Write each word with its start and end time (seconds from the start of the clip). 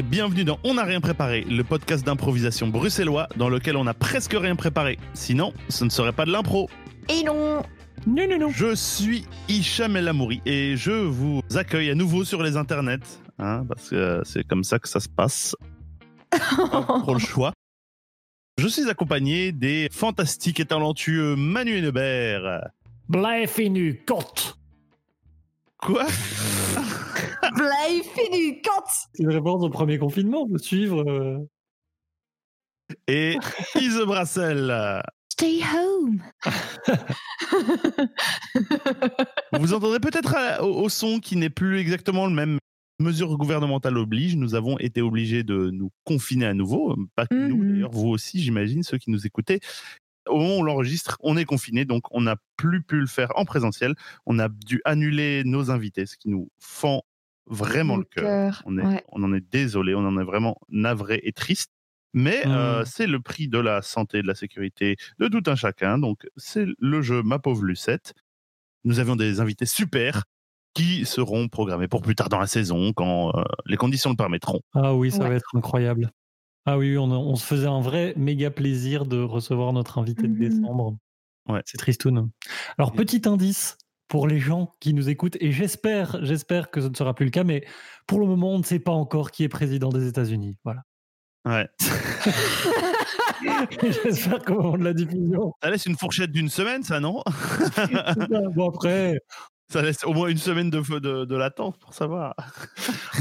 et 0.00 0.02
bienvenue 0.02 0.44
dans 0.44 0.58
On 0.64 0.74
n'a 0.74 0.84
rien 0.84 1.02
préparé, 1.02 1.42
le 1.42 1.62
podcast 1.62 2.06
d'improvisation 2.06 2.68
bruxellois 2.68 3.28
dans 3.36 3.50
lequel 3.50 3.76
on 3.76 3.86
a 3.86 3.92
presque 3.92 4.32
rien 4.32 4.56
préparé. 4.56 4.98
Sinon, 5.12 5.52
ce 5.68 5.84
ne 5.84 5.90
serait 5.90 6.14
pas 6.14 6.24
de 6.24 6.32
l'impro. 6.32 6.70
Et 7.10 7.22
non 7.22 7.62
Non, 8.06 8.26
non, 8.26 8.38
non. 8.38 8.48
Je 8.48 8.74
suis 8.74 9.26
Hicham 9.48 9.96
El 9.96 10.08
Amouri 10.08 10.40
et 10.46 10.74
je 10.74 10.90
vous 10.92 11.42
accueille 11.54 11.90
à 11.90 11.94
nouveau 11.94 12.24
sur 12.24 12.42
les 12.42 12.56
internets, 12.56 13.20
hein, 13.38 13.66
parce 13.68 13.90
que 13.90 14.22
c'est 14.24 14.42
comme 14.42 14.64
ça 14.64 14.78
que 14.78 14.88
ça 14.88 15.00
se 15.00 15.08
passe. 15.08 15.54
Pour 17.04 17.12
le 17.12 17.20
choix. 17.20 17.52
Je 18.56 18.68
suis 18.68 18.88
accompagné 18.88 19.52
des 19.52 19.90
fantastiques 19.92 20.60
et 20.60 20.64
talentueux 20.64 21.36
Manu 21.36 21.76
et 21.76 21.82
Nebert. 21.82 22.70
Blæfinu, 23.10 24.02
kott. 24.06 24.56
Quoi? 25.76 26.06
Play 27.54 28.02
fini, 28.14 28.60
quand 28.62 28.84
C'est 29.14 29.26
réponse 29.26 29.62
au 29.64 29.70
premier 29.70 29.98
confinement, 29.98 30.46
faut 30.48 30.58
suivre. 30.58 31.02
euh. 31.08 31.38
Et 33.06 33.36
Ise 33.80 34.00
Brassel. 34.06 35.02
Stay 35.32 35.60
home 35.74 36.20
Vous 39.58 39.72
entendrez 39.72 40.00
peut-être 40.00 40.34
à- 40.36 40.62
au, 40.64 40.84
au 40.84 40.88
son 40.88 41.18
qui 41.20 41.36
n'est 41.36 41.50
plus 41.50 41.78
exactement 41.78 42.26
le 42.26 42.32
même. 42.34 42.58
Mesure 42.98 43.34
gouvernementale 43.38 43.96
oblige, 43.96 44.36
nous 44.36 44.54
avons 44.54 44.78
été 44.78 45.00
obligés 45.00 45.42
de 45.42 45.70
nous 45.70 45.90
confiner 46.04 46.44
à 46.44 46.52
nouveau. 46.52 46.94
Pas 47.16 47.26
que 47.26 47.34
nous, 47.34 47.56
Mhm. 47.56 47.72
d'ailleurs, 47.72 47.90
vous 47.92 48.08
aussi, 48.08 48.42
j'imagine, 48.42 48.82
ceux 48.82 48.98
qui 48.98 49.10
nous 49.10 49.26
écoutez. 49.26 49.60
Au 50.28 50.36
moment 50.36 50.56
où 50.56 50.60
on 50.60 50.62
l'enregistre, 50.62 51.16
on 51.20 51.38
est 51.38 51.46
confiné, 51.46 51.86
donc 51.86 52.02
on 52.10 52.20
n'a 52.20 52.36
plus 52.58 52.82
pu 52.82 53.00
le 53.00 53.06
faire 53.06 53.30
en 53.36 53.46
présentiel. 53.46 53.94
On 54.26 54.38
a 54.38 54.50
dû 54.50 54.82
annuler 54.84 55.44
nos 55.46 55.70
invités, 55.70 56.04
ce 56.04 56.18
qui 56.18 56.28
nous 56.28 56.50
fend 56.60 57.00
vraiment 57.50 57.96
le 57.96 58.04
cœur. 58.04 58.62
On, 58.64 58.78
est, 58.78 58.82
ouais. 58.86 59.04
on 59.12 59.22
en 59.22 59.32
est 59.34 59.40
désolé, 59.50 59.94
on 59.94 60.06
en 60.06 60.18
est 60.18 60.24
vraiment 60.24 60.58
navré 60.70 61.20
et 61.24 61.32
triste. 61.32 61.70
Mais 62.12 62.42
euh, 62.46 62.84
c'est 62.84 63.06
le 63.06 63.20
prix 63.20 63.46
de 63.46 63.58
la 63.58 63.82
santé, 63.82 64.20
de 64.22 64.26
la 64.26 64.34
sécurité, 64.34 64.96
de 65.20 65.28
tout 65.28 65.42
un 65.46 65.54
chacun. 65.54 65.98
Donc 65.98 66.26
c'est 66.36 66.66
le 66.78 67.02
jeu 67.02 67.22
Ma 67.22 67.38
pauvre 67.38 67.62
Lucette. 67.62 68.14
Nous 68.84 68.98
avions 68.98 69.14
des 69.14 69.40
invités 69.40 69.66
super 69.66 70.24
qui 70.74 71.04
seront 71.04 71.48
programmés 71.48 71.86
pour 71.88 72.02
plus 72.02 72.14
tard 72.16 72.28
dans 72.28 72.38
la 72.40 72.46
saison 72.46 72.92
quand 72.92 73.36
euh, 73.36 73.42
les 73.66 73.76
conditions 73.76 74.10
le 74.10 74.16
permettront. 74.16 74.60
Ah 74.74 74.94
oui, 74.94 75.10
ça 75.12 75.18
Ouais. 75.24 75.28
va 75.30 75.34
être 75.36 75.54
incroyable. 75.54 76.10
Ah 76.66 76.78
oui, 76.78 76.96
on, 76.98 77.04
on 77.10 77.36
se 77.36 77.44
faisait 77.44 77.66
un 77.66 77.80
vrai 77.80 78.12
méga 78.16 78.50
plaisir 78.50 79.04
de 79.06 79.20
recevoir 79.20 79.72
notre 79.72 79.98
invité 79.98 80.22
de 80.22 80.28
Mhm. 80.34 80.38
décembre. 80.38 80.96
Ouais. 81.48 81.62
C'est 81.64 81.78
tristoun. 81.78 82.30
Alors, 82.78 82.92
petit 82.92 83.22
indice 83.26 83.76
pour 84.10 84.26
les 84.26 84.40
gens 84.40 84.74
qui 84.80 84.92
nous 84.92 85.08
écoutent, 85.08 85.36
et 85.40 85.52
j'espère, 85.52 86.18
j'espère 86.22 86.70
que 86.70 86.80
ce 86.80 86.88
ne 86.88 86.94
sera 86.94 87.14
plus 87.14 87.24
le 87.24 87.30
cas, 87.30 87.44
mais 87.44 87.64
pour 88.08 88.18
le 88.18 88.26
moment, 88.26 88.50
on 88.50 88.58
ne 88.58 88.64
sait 88.64 88.80
pas 88.80 88.90
encore 88.90 89.30
qui 89.30 89.44
est 89.44 89.48
président 89.48 89.88
des 89.88 90.08
États-Unis. 90.08 90.56
Voilà. 90.64 90.82
Ouais. 91.46 91.68
j'espère 94.04 94.42
qu'au 94.44 94.54
moment 94.54 94.76
de 94.76 94.84
la 94.84 94.92
diffusion, 94.92 95.52
Ça 95.62 95.70
laisse 95.70 95.86
une 95.86 95.96
fourchette 95.96 96.32
d'une 96.32 96.48
semaine, 96.48 96.82
ça, 96.82 96.98
non? 96.98 97.22
Bon 98.54 98.68
après, 98.68 99.20
Ça 99.72 99.80
laisse 99.80 100.02
au 100.02 100.12
moins 100.12 100.28
une 100.28 100.38
semaine 100.38 100.70
de, 100.70 100.80
de, 100.98 101.24
de 101.24 101.36
latence 101.36 101.76
pour 101.78 101.94
savoir. 101.94 102.34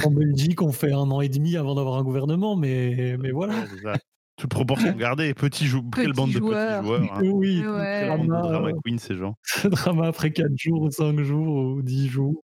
en 0.04 0.10
Belgique, 0.10 0.64
on 0.64 0.72
fait 0.72 0.92
un 0.92 1.12
an 1.12 1.22
et 1.22 1.30
demi 1.30 1.56
avant 1.56 1.76
d'avoir 1.76 2.00
un 2.00 2.04
gouvernement, 2.04 2.56
mais, 2.56 3.16
mais 3.20 3.30
voilà. 3.30 3.54
Ouais. 3.86 3.94
Toute 4.40 4.50
proportion 4.50 4.92
gardée. 4.98 5.34
Petit 5.34 5.68
jou 5.68 5.84
quelle 5.94 6.08
Petits 6.08 6.16
bande 6.16 6.32
de 6.32 6.40
petits 6.40 6.46
joueurs. 6.48 7.14
hein. 7.14 7.22
Oui, 7.24 7.62
Ouais. 7.66 8.02
De 8.04 8.08
drama, 8.08 8.42
drama 8.42 8.70
queen, 8.84 8.98
ces 8.98 9.16
gens. 9.16 9.36
drama 9.66 10.08
après 10.08 10.32
4 10.32 10.48
jours 10.56 10.82
ou 10.84 10.92
5 10.92 11.20
jours 11.22 11.48
ou 11.76 11.82
10 11.82 12.08
jours. 12.10 12.44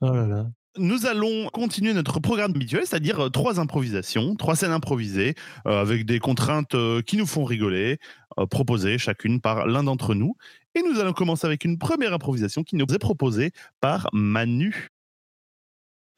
Oh 0.00 0.12
là 0.12 0.26
là. 0.26 0.46
Nous 0.78 1.04
allons 1.04 1.48
continuer 1.52 1.92
notre 1.92 2.18
programme 2.18 2.52
habituel, 2.54 2.84
c'est-à-dire 2.86 3.20
euh, 3.24 3.28
trois 3.28 3.60
improvisations, 3.60 4.36
trois 4.36 4.56
scènes 4.56 4.70
improvisées, 4.72 5.34
euh, 5.66 5.82
avec 5.82 6.06
des 6.06 6.18
contraintes 6.18 6.74
euh, 6.74 7.02
qui 7.02 7.18
nous 7.18 7.26
font 7.26 7.44
rigoler, 7.44 7.98
euh, 8.38 8.46
proposées 8.46 8.96
chacune 8.96 9.42
par 9.42 9.66
l'un 9.66 9.82
d'entre 9.82 10.14
nous. 10.14 10.34
Et 10.74 10.80
nous 10.82 10.98
allons 10.98 11.12
commencer 11.12 11.46
avec 11.46 11.66
une 11.66 11.76
première 11.76 12.14
improvisation 12.14 12.62
qui 12.62 12.76
nous 12.76 12.86
est 12.86 12.98
proposée 12.98 13.50
par 13.82 14.08
Manu. 14.14 14.88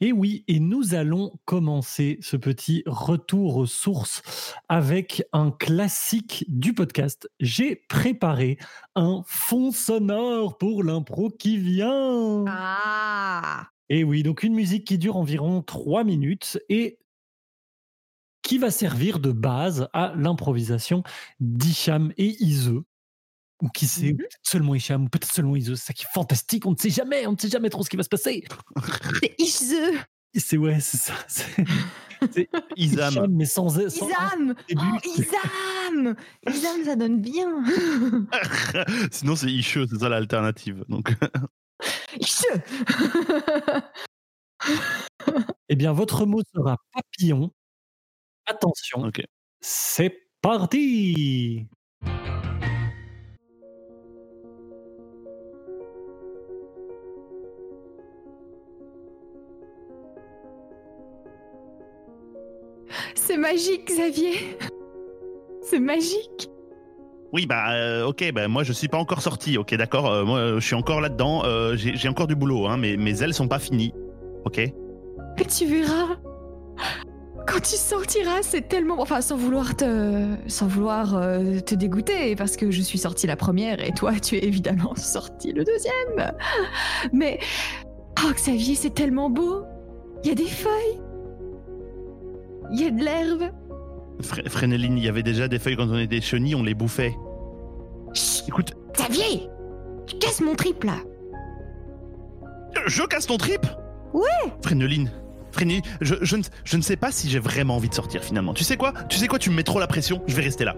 Et 0.00 0.12
oui, 0.12 0.44
et 0.48 0.58
nous 0.58 0.94
allons 0.94 1.32
commencer 1.44 2.18
ce 2.20 2.36
petit 2.36 2.82
retour 2.86 3.56
aux 3.56 3.66
sources 3.66 4.22
avec 4.68 5.22
un 5.32 5.50
classique 5.50 6.44
du 6.48 6.74
podcast. 6.74 7.30
J'ai 7.38 7.76
préparé 7.76 8.58
un 8.96 9.22
fond 9.26 9.70
sonore 9.70 10.58
pour 10.58 10.82
l'impro 10.82 11.30
qui 11.30 11.58
vient. 11.58 12.44
Ah 12.48 13.68
Et 13.88 14.02
oui, 14.04 14.22
donc 14.22 14.42
une 14.42 14.54
musique 14.54 14.84
qui 14.86 14.98
dure 14.98 15.16
environ 15.16 15.62
3 15.62 16.04
minutes 16.04 16.58
et 16.68 16.98
qui 18.42 18.58
va 18.58 18.70
servir 18.70 19.20
de 19.20 19.32
base 19.32 19.88
à 19.92 20.12
l'improvisation 20.16 21.02
d'Hicham 21.40 22.12
et 22.18 22.36
Ise. 22.42 22.72
Ou 23.62 23.68
qui 23.68 23.86
sait, 23.86 24.12
Mhm. 24.12 24.16
peut-être 24.18 24.38
seulement 24.42 24.74
Hicham, 24.74 25.04
ou 25.04 25.08
peut-être 25.08 25.32
seulement 25.32 25.56
Ise. 25.56 25.74
C'est 25.76 25.86
ça 25.86 25.92
qui 25.92 26.04
est 26.04 26.12
fantastique, 26.12 26.66
on 26.66 26.72
ne 26.72 26.76
sait 26.76 26.90
jamais, 26.90 27.26
on 27.26 27.32
ne 27.32 27.38
sait 27.38 27.48
jamais 27.48 27.70
trop 27.70 27.82
ce 27.84 27.90
qui 27.90 27.96
va 27.96 28.02
se 28.02 28.08
passer. 28.08 28.44
C'est 29.36 29.94
C'est 30.36 30.56
ouais, 30.56 30.80
c'est 30.80 30.96
ça. 30.96 31.14
C'est 32.32 32.48
Isam. 32.76 33.10
Hicham, 33.12 33.32
mais 33.32 33.44
sans, 33.44 33.68
sans 33.68 33.80
Isam. 34.08 34.54
Oh, 34.76 35.08
Isam 35.18 36.16
Isam, 36.48 36.84
ça 36.84 36.96
donne 36.96 37.20
bien 37.20 37.62
Sinon, 39.12 39.36
c'est 39.36 39.50
Isheux, 39.50 39.86
c'est 39.90 39.98
ça 39.98 40.08
l'alternative. 40.08 40.84
Donc, 40.88 41.14
Eh 45.68 45.76
bien, 45.76 45.92
votre 45.92 46.26
mot 46.26 46.42
sera 46.54 46.76
papillon. 46.92 47.50
Attention, 48.46 49.04
ok. 49.04 49.22
c'est 49.60 50.14
parti 50.42 51.66
C'est 63.34 63.40
magique, 63.40 63.88
Xavier 63.88 64.56
C'est 65.60 65.80
magique 65.80 66.48
Oui, 67.32 67.46
bah, 67.46 67.72
euh, 67.72 68.06
ok, 68.06 68.30
bah, 68.32 68.46
moi, 68.46 68.62
je 68.62 68.72
suis 68.72 68.86
pas 68.86 68.98
encore 68.98 69.22
sorti, 69.22 69.58
ok, 69.58 69.74
d'accord. 69.74 70.08
euh, 70.08 70.24
moi, 70.24 70.54
je 70.54 70.64
suis 70.64 70.76
encore 70.76 71.00
là-dedans. 71.00 71.42
euh, 71.44 71.74
J'ai 71.74 72.08
encore 72.08 72.28
du 72.28 72.36
boulot, 72.36 72.68
hein, 72.68 72.76
mais 72.76 72.96
mes 72.96 73.24
ailes 73.24 73.34
sont 73.34 73.48
pas 73.48 73.58
finies, 73.58 73.92
ok. 74.44 74.58
Mais 75.36 75.44
tu 75.46 75.66
verras 75.66 76.14
quand 77.48 77.60
tu 77.60 77.74
sortiras, 77.76 78.42
c'est 78.42 78.68
tellement... 78.68 79.00
Enfin, 79.00 79.20
sans 79.20 79.36
vouloir 79.36 79.76
te... 79.76 80.36
Sans 80.46 80.68
vouloir 80.68 81.20
te 81.66 81.74
dégoûter, 81.74 82.36
parce 82.36 82.56
que 82.56 82.70
je 82.70 82.80
suis 82.82 82.98
sortie 82.98 83.26
la 83.26 83.36
première 83.36 83.84
et 83.84 83.92
toi, 83.92 84.12
tu 84.22 84.36
es 84.36 84.44
évidemment 84.44 84.94
sorti 84.96 85.52
le 85.52 85.64
deuxième. 85.64 86.32
Mais... 87.12 87.40
Oh, 88.24 88.30
Xavier, 88.32 88.76
c'est 88.76 88.94
tellement 88.94 89.28
beau 89.28 89.64
Il 90.22 90.28
y 90.28 90.32
a 90.32 90.36
des 90.36 90.46
feuilles 90.46 91.00
Il 92.76 92.80
y 92.80 92.86
a 92.86 92.90
de 92.90 93.04
l'herbe. 93.04 93.52
Fr- 94.20 94.48
Frénéline, 94.48 94.98
il 94.98 95.04
y 95.04 95.08
avait 95.08 95.22
déjà 95.22 95.46
des 95.46 95.60
feuilles 95.60 95.76
quand 95.76 95.88
on 95.88 95.98
était 95.98 96.20
chenilles, 96.20 96.56
on 96.56 96.62
les 96.64 96.74
bouffait. 96.74 97.14
Chut. 98.14 98.44
Écoute, 98.48 98.74
Xavier 98.94 99.48
Tu 100.08 100.16
casses 100.18 100.40
mon 100.40 100.54
trip, 100.56 100.82
là. 100.82 100.96
Je 102.86 103.02
casse 103.04 103.26
ton 103.26 103.36
trip? 103.36 103.64
Ouais. 104.12 104.22
Frénéline, 104.62 105.10
Frénéline, 105.52 105.82
je, 106.00 106.16
je, 106.20 106.36
ne, 106.36 106.42
je 106.64 106.76
ne 106.76 106.82
sais 106.82 106.96
pas 106.96 107.12
si 107.12 107.30
j'ai 107.30 107.38
vraiment 107.38 107.76
envie 107.76 107.88
de 107.88 107.94
sortir 107.94 108.22
finalement. 108.24 108.54
Tu 108.54 108.64
sais 108.64 108.76
quoi? 108.76 108.92
Tu 109.08 109.18
sais 109.18 109.28
quoi? 109.28 109.38
Tu 109.38 109.50
me 109.50 109.54
mets 109.56 109.62
trop 109.62 109.78
la 109.78 109.86
pression, 109.86 110.20
je 110.26 110.34
vais 110.34 110.42
rester 110.42 110.64
là. 110.64 110.74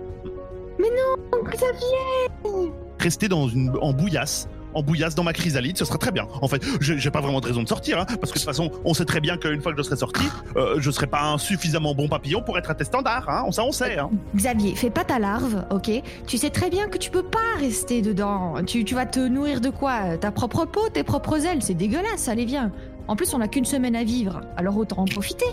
Oh, 1.33 1.39
Xavier 1.45 2.73
Rester 3.01 3.29
dans 3.29 3.49
une, 3.49 3.73
en 3.81 3.93
bouillasse, 3.93 4.49
en 4.77 4.83
bouillasse 4.83 5.15
dans 5.15 5.25
ma 5.25 5.33
chrysalide, 5.33 5.79
ce 5.79 5.85
sera 5.85 5.97
très 5.99 6.13
bien. 6.13 6.29
En 6.43 6.49
fait, 6.49 6.63
j'ai 6.81 7.11
pas 7.11 7.21
vraiment 7.21 7.41
de 7.41 7.47
raison 7.47 7.63
de 7.63 7.69
sortir, 7.69 7.99
hein, 7.99 8.05
parce 8.07 8.31
que 8.31 8.39
de 8.39 8.45
toute 8.45 8.45
façon, 8.45 8.71
on 8.85 8.93
sait 8.95 9.07
très 9.07 9.21
bien 9.21 9.39
qu'une 9.39 9.63
fois 9.63 9.73
que 9.73 9.79
je 9.79 9.83
serai 9.83 9.97
sorti, 9.97 10.25
euh, 10.57 10.77
je 10.79 10.91
serai 10.91 11.07
pas 11.07 11.23
un 11.23 11.39
suffisamment 11.39 11.95
bon 11.95 12.09
papillon 12.09 12.43
pour 12.43 12.59
être 12.59 12.71
à 12.71 12.75
tes 12.75 12.85
standards, 12.85 13.29
hein. 13.29 13.51
Ça, 13.51 13.65
on 13.65 13.73
sait, 13.73 13.99
hein. 13.99 14.11
Xavier, 14.35 14.75
fais 14.75 14.91
pas 14.91 15.05
ta 15.05 15.19
larve, 15.19 15.65
ok? 15.71 15.91
Tu 16.27 16.37
sais 16.37 16.51
très 16.51 16.69
bien 16.69 16.89
que 16.89 16.99
tu 16.99 17.11
peux 17.11 17.23
pas 17.23 17.39
rester 17.59 18.03
dedans. 18.03 18.57
Tu, 18.67 18.85
tu 18.85 18.95
vas 18.95 19.07
te 19.07 19.21
nourrir 19.21 19.61
de 19.63 19.71
quoi? 19.71 20.19
Ta 20.19 20.31
propre 20.31 20.67
peau, 20.67 20.89
tes 20.91 21.05
propres 21.05 21.47
ailes, 21.47 21.63
c'est 21.63 21.75
dégueulasse, 21.75 22.29
allez 22.29 22.45
viens. 22.45 22.71
En 23.09 23.17
plus, 23.17 23.33
on 23.33 23.41
a 23.41 23.49
qu'une 23.49 23.65
semaine 23.65 23.97
à 23.97 24.05
vivre, 24.05 24.43
alors 24.59 24.77
autant 24.77 24.99
en 24.99 25.05
profiter. 25.07 25.47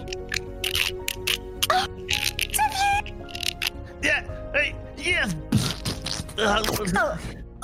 Yeah, 4.04 4.24
hey, 4.54 4.76
yes. 4.98 5.30
Ah, 6.38 6.60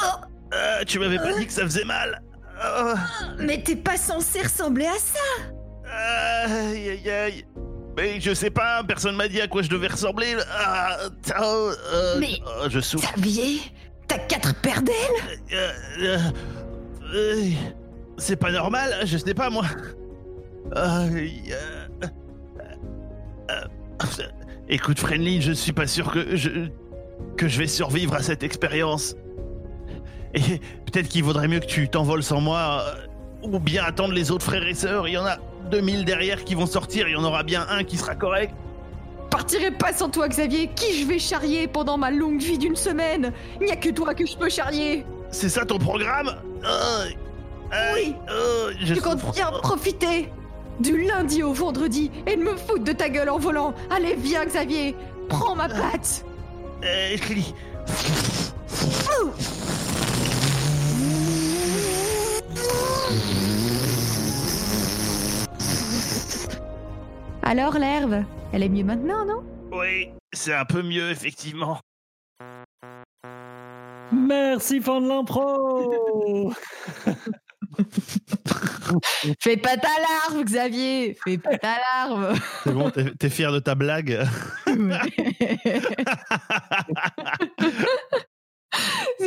Oh, 0.02 0.06
euh, 0.54 0.84
tu 0.86 1.00
m'avais 1.00 1.18
pas 1.18 1.34
dit 1.38 1.46
que 1.46 1.54
ça 1.54 1.64
faisait 1.64 1.86
mal. 1.86 2.22
Ah, 2.62 2.96
mais 3.38 3.62
t'es 3.64 3.76
pas 3.76 3.98
censé 3.98 4.42
ressembler 4.42 4.86
à 4.88 4.96
ça 4.98 6.46
aïe, 6.46 6.90
aïe, 6.90 7.10
aïe. 7.10 7.46
Mais 7.98 8.20
je 8.22 8.34
sais 8.34 8.50
pas, 8.50 8.84
personne 8.88 9.16
m'a 9.16 9.28
dit 9.28 9.42
à 9.42 9.48
quoi 9.48 9.62
je 9.62 9.70
devais 9.70 9.88
ressembler. 9.88 10.36
Ah, 10.52 10.98
oh, 11.42 11.72
euh, 11.94 12.18
Mais- 12.20 12.40
oh, 12.46 12.66
je 12.70 12.80
souffre. 12.80 13.12
Xavier, 13.16 13.62
t'as 14.08 14.20
quatre 14.20 14.54
paires 14.62 14.82
d'ailes 14.82 15.40
Euh, 15.54 15.72
euh, 16.02 16.18
euh, 17.14 17.44
c'est 18.18 18.36
pas 18.36 18.52
normal, 18.52 18.96
je 19.06 19.18
sais 19.18 19.34
pas 19.34 19.50
moi. 19.50 19.66
Euh, 20.76 21.28
Écoute, 24.70 25.00
Friendly, 25.00 25.42
je 25.42 25.52
suis 25.52 25.74
pas 25.74 25.88
sûr 25.88 26.12
que 26.12 26.36
je, 26.36 26.68
que 27.38 27.48
je 27.48 27.60
vais 27.60 27.68
survivre 27.68 28.14
à 28.14 28.22
cette 28.22 28.44
expérience. 28.44 29.16
Et 30.34 30.60
peut-être 30.86 31.08
qu'il 31.10 31.24
vaudrait 31.24 31.48
mieux 31.48 31.60
que 31.60 31.66
tu 31.66 31.90
t'envoles 31.90 32.24
sans 32.24 32.40
moi, 32.42 32.84
euh, 32.88 33.48
ou 33.48 33.60
bien 33.60 33.84
attendre 33.84 34.14
les 34.14 34.32
autres 34.32 34.46
frères 34.46 34.68
et 34.68 34.74
sœurs. 34.74 35.08
Il 35.08 35.14
y 35.14 35.18
en 35.18 35.26
a 35.26 35.38
2000 35.72 36.06
derrière 36.06 36.44
qui 36.44 36.56
vont 36.56 36.66
sortir, 36.68 37.08
il 37.08 37.14
y 37.14 37.16
en 37.16 37.24
aura 37.24 37.44
bien 37.44 37.66
un 37.70 37.84
qui 37.84 37.98
sera 37.98 38.16
correct. 38.16 38.54
Partirai 39.32 39.72
pas 39.72 39.94
sans 39.94 40.10
toi, 40.10 40.28
Xavier. 40.28 40.70
Qui 40.76 41.00
je 41.02 41.06
vais 41.08 41.20
charrier 41.20 41.68
pendant 41.68 41.98
ma 41.98 42.10
longue 42.12 42.40
vie 42.42 42.58
d'une 42.58 42.76
semaine? 42.76 43.32
Il 43.62 43.66
n'y 43.68 43.72
a 43.72 43.76
que 43.76 43.90
toi 43.90 44.14
que 44.16 44.26
je 44.26 44.36
peux 44.36 44.50
charrier. 44.50 45.06
C'est 45.32 45.50
ça 45.50 45.66
ton 45.66 45.78
programme? 45.78 46.30
Euh, 46.64 47.06
euh, 47.74 47.92
Oui. 47.94 48.16
euh, 48.32 48.72
je 48.84 48.96
Tu 48.96 49.02
comptes 49.02 49.34
bien 49.36 49.52
profiter 49.62 50.30
du 50.80 51.06
lundi 51.06 51.44
au 51.44 51.54
vendredi 51.54 52.10
et 52.26 52.36
de 52.36 52.42
me 52.42 52.56
foutre 52.56 52.84
de 52.84 52.92
ta 52.92 53.10
gueule 53.10 53.30
en 53.30 53.38
volant. 53.38 53.74
Allez, 53.92 54.16
viens, 54.16 54.46
Xavier. 54.46 54.96
Prends 55.28 55.56
ma 55.56 55.70
patte. 55.70 56.26
Cli- 56.82 57.54
Alors, 67.50 67.78
l'herbe, 67.80 68.24
elle 68.54 68.62
est 68.62 68.70
mieux 68.70 68.84
maintenant, 68.84 69.26
non? 69.26 69.44
Oui, 69.72 70.10
c'est 70.32 70.54
un 70.54 70.66
peu 70.66 70.84
mieux, 70.84 71.10
effectivement. 71.10 71.80
Merci, 74.12 74.80
fin 74.80 75.02
de 75.02 75.08
l'impro 75.08 76.54
Fais 79.40 79.58
pas 79.58 79.78
ta 79.78 79.88
larve, 79.88 80.44
Xavier. 80.44 81.18
Fais 81.24 81.40
pas 81.40 81.58
ta 81.58 81.78
larve. 81.80 82.40
C'est 82.64 82.74
bon, 82.74 82.92
t'es 82.92 83.06
t'es 83.18 83.32
fier 83.32 83.52
de 83.52 83.58
ta 83.58 83.74
blague? 83.74 84.28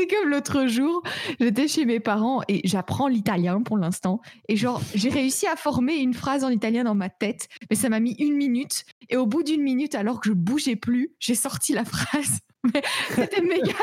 C'est 0.03 0.09
comme 0.09 0.31
l'autre 0.31 0.67
jour, 0.67 1.01
j'étais 1.39 1.69
chez 1.69 1.85
mes 1.85 2.01
parents 2.01 2.43
et 2.49 2.61
j'apprends 2.65 3.07
l'italien 3.07 3.63
pour 3.63 3.79
l'instant. 3.79 4.21
Et 4.49 4.57
genre, 4.57 4.83
j'ai 4.97 5.11
réussi 5.11 5.47
à 5.47 5.55
former 5.55 5.95
une 5.95 6.13
phrase 6.13 6.43
en 6.43 6.49
italien 6.49 6.83
dans 6.83 6.97
ma 6.97 7.09
tête, 7.09 7.49
mais 7.71 7.77
ça 7.77 7.89
m'a 7.89 8.01
mis 8.01 8.17
une 8.19 8.35
minute. 8.35 8.85
Et 9.11 9.17
au 9.17 9.27
bout 9.27 9.45
d'une 9.45 9.63
minute, 9.63 9.95
alors 9.95 10.21
que 10.21 10.29
je 10.29 10.35
bougeais 10.35 10.75
plus, 10.75 11.13
j'ai 11.21 11.37
sorti 11.37 11.73
la 11.73 11.85
phrase. 11.85 12.41
Mais 12.75 12.83
c'était 13.11 13.43
méga, 13.43 13.75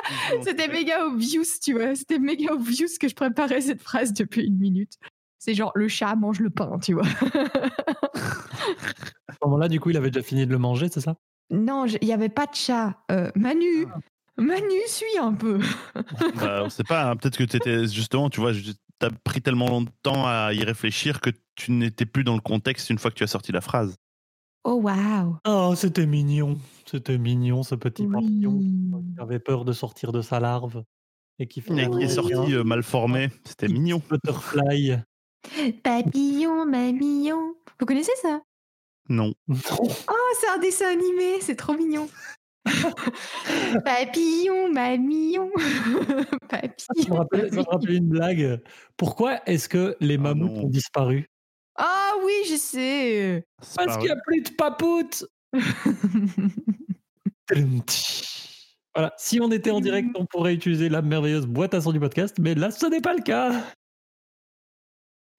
c'était 0.41 0.67
méga 0.69 1.05
obvious, 1.05 1.43
tu 1.61 1.73
vois. 1.73 1.95
C'était 1.95 2.19
méga 2.19 2.53
obvious 2.53 2.87
que 2.99 3.09
je 3.09 3.15
préparais 3.15 3.59
cette 3.59 3.81
phrase 3.81 4.13
depuis 4.13 4.45
une 4.45 4.57
minute. 4.57 4.93
C'est 5.37 5.53
genre, 5.53 5.71
le 5.75 5.89
chat 5.89 6.15
mange 6.15 6.39
le 6.39 6.49
pain, 6.49 6.79
tu 6.79 6.93
vois. 6.93 7.07
À 9.27 9.33
ce 9.33 9.37
moment-là, 9.43 9.67
du 9.67 9.81
coup, 9.81 9.89
il 9.89 9.97
avait 9.97 10.11
déjà 10.11 10.23
fini 10.23 10.45
de 10.45 10.51
le 10.51 10.57
manger, 10.59 10.87
c'est 10.89 11.01
ça? 11.01 11.15
Non, 11.49 11.85
il 11.85 12.05
n'y 12.05 12.13
avait 12.13 12.29
pas 12.29 12.45
de 12.45 12.55
chat. 12.55 12.95
Euh, 13.11 13.31
Manu, 13.35 13.85
Manu, 14.39 14.75
suis 14.87 15.17
un 15.19 15.33
peu. 15.33 15.59
Bah, 16.35 16.61
on 16.63 16.69
sait 16.69 16.83
pas, 16.83 17.09
hein, 17.11 17.15
peut-être 17.15 17.37
que 17.37 17.43
t'étais 17.43 17.87
justement, 17.87 18.29
tu 18.29 18.39
vois, 18.39 18.53
je- 18.53 18.71
t'as 18.99 19.09
pris 19.23 19.41
tellement 19.41 19.67
longtemps 19.69 20.25
à 20.27 20.53
y 20.53 20.63
réfléchir 20.63 21.21
que 21.21 21.29
tu 21.55 21.71
n'étais 21.71 22.05
plus 22.05 22.23
dans 22.23 22.35
le 22.35 22.41
contexte 22.41 22.89
une 22.89 22.97
fois 22.99 23.11
que 23.11 23.15
tu 23.15 23.23
as 23.23 23.27
sorti 23.27 23.51
la 23.51 23.61
phrase. 23.61 23.95
Oh, 24.65 24.73
waouh. 24.83 25.37
Oh, 25.47 25.73
c'était 25.75 26.05
mignon. 26.05 26.57
C'était 26.85 27.17
mignon, 27.17 27.63
ce 27.63 27.75
petit 27.75 28.05
papillon 28.05 28.51
Oui. 28.57 28.91
qui 29.15 29.21
avait 29.21 29.39
peur 29.39 29.63
de 29.65 29.71
sortir 29.71 30.11
de 30.11 30.21
sa 30.21 30.39
larve 30.39 30.83
et 31.39 31.47
qui 31.47 31.61
fait 31.61 31.73
Et 31.77 31.89
qui 31.89 32.03
est 32.03 32.09
sorti 32.09 32.53
euh, 32.53 32.63
mal 32.63 32.83
formé, 32.83 33.29
c'était 33.45 33.69
mignon. 33.69 34.01
Butterfly. 34.09 34.97
Papillon, 35.83 36.65
mamillon. 36.65 37.55
Vous 37.79 37.85
connaissez 37.85 38.11
ça? 38.21 38.41
Non. 39.07 39.33
Non. 39.47 39.55
Oh, 39.79 39.87
c'est 40.39 40.49
un 40.49 40.57
dessin 40.59 40.87
animé, 40.91 41.39
c'est 41.41 41.55
trop 41.55 41.73
mignon. 41.73 42.09
Papillon, 43.85 44.71
mamillon. 44.73 45.49
Ça 45.57 45.67
me 45.67 46.27
Papillon. 46.47 47.15
rappelle, 47.15 47.49
ça 47.53 47.55
me 47.57 47.65
rappelle 47.69 47.93
une 47.93 48.09
blague. 48.09 48.61
Pourquoi 48.97 49.41
est-ce 49.47 49.69
que 49.69 49.95
les 49.99 50.15
Ah 50.15 50.19
mammouths 50.19 50.51
non. 50.51 50.63
ont 50.65 50.69
disparu? 50.69 51.29
Ah 51.75 52.11
oui, 52.25 52.33
je 52.49 52.55
sais. 52.57 53.45
Parce 53.75 53.97
qu'il 53.97 54.05
n'y 54.07 54.11
a 54.11 54.17
plus 54.25 54.41
de 54.41 54.49
papoutes 54.51 55.25
Voilà, 58.95 59.13
si 59.17 59.39
on 59.41 59.51
était 59.51 59.71
en 59.71 59.79
direct, 59.81 60.09
on 60.15 60.25
pourrait 60.25 60.53
utiliser 60.53 60.89
la 60.89 61.01
merveilleuse 61.01 61.45
boîte 61.47 61.73
à 61.73 61.81
son 61.81 61.91
du 61.91 61.99
podcast, 61.99 62.35
mais 62.39 62.53
là, 62.55 62.71
ce 62.71 62.85
n'est 62.87 63.01
pas 63.01 63.13
le 63.13 63.21
cas. 63.21 63.51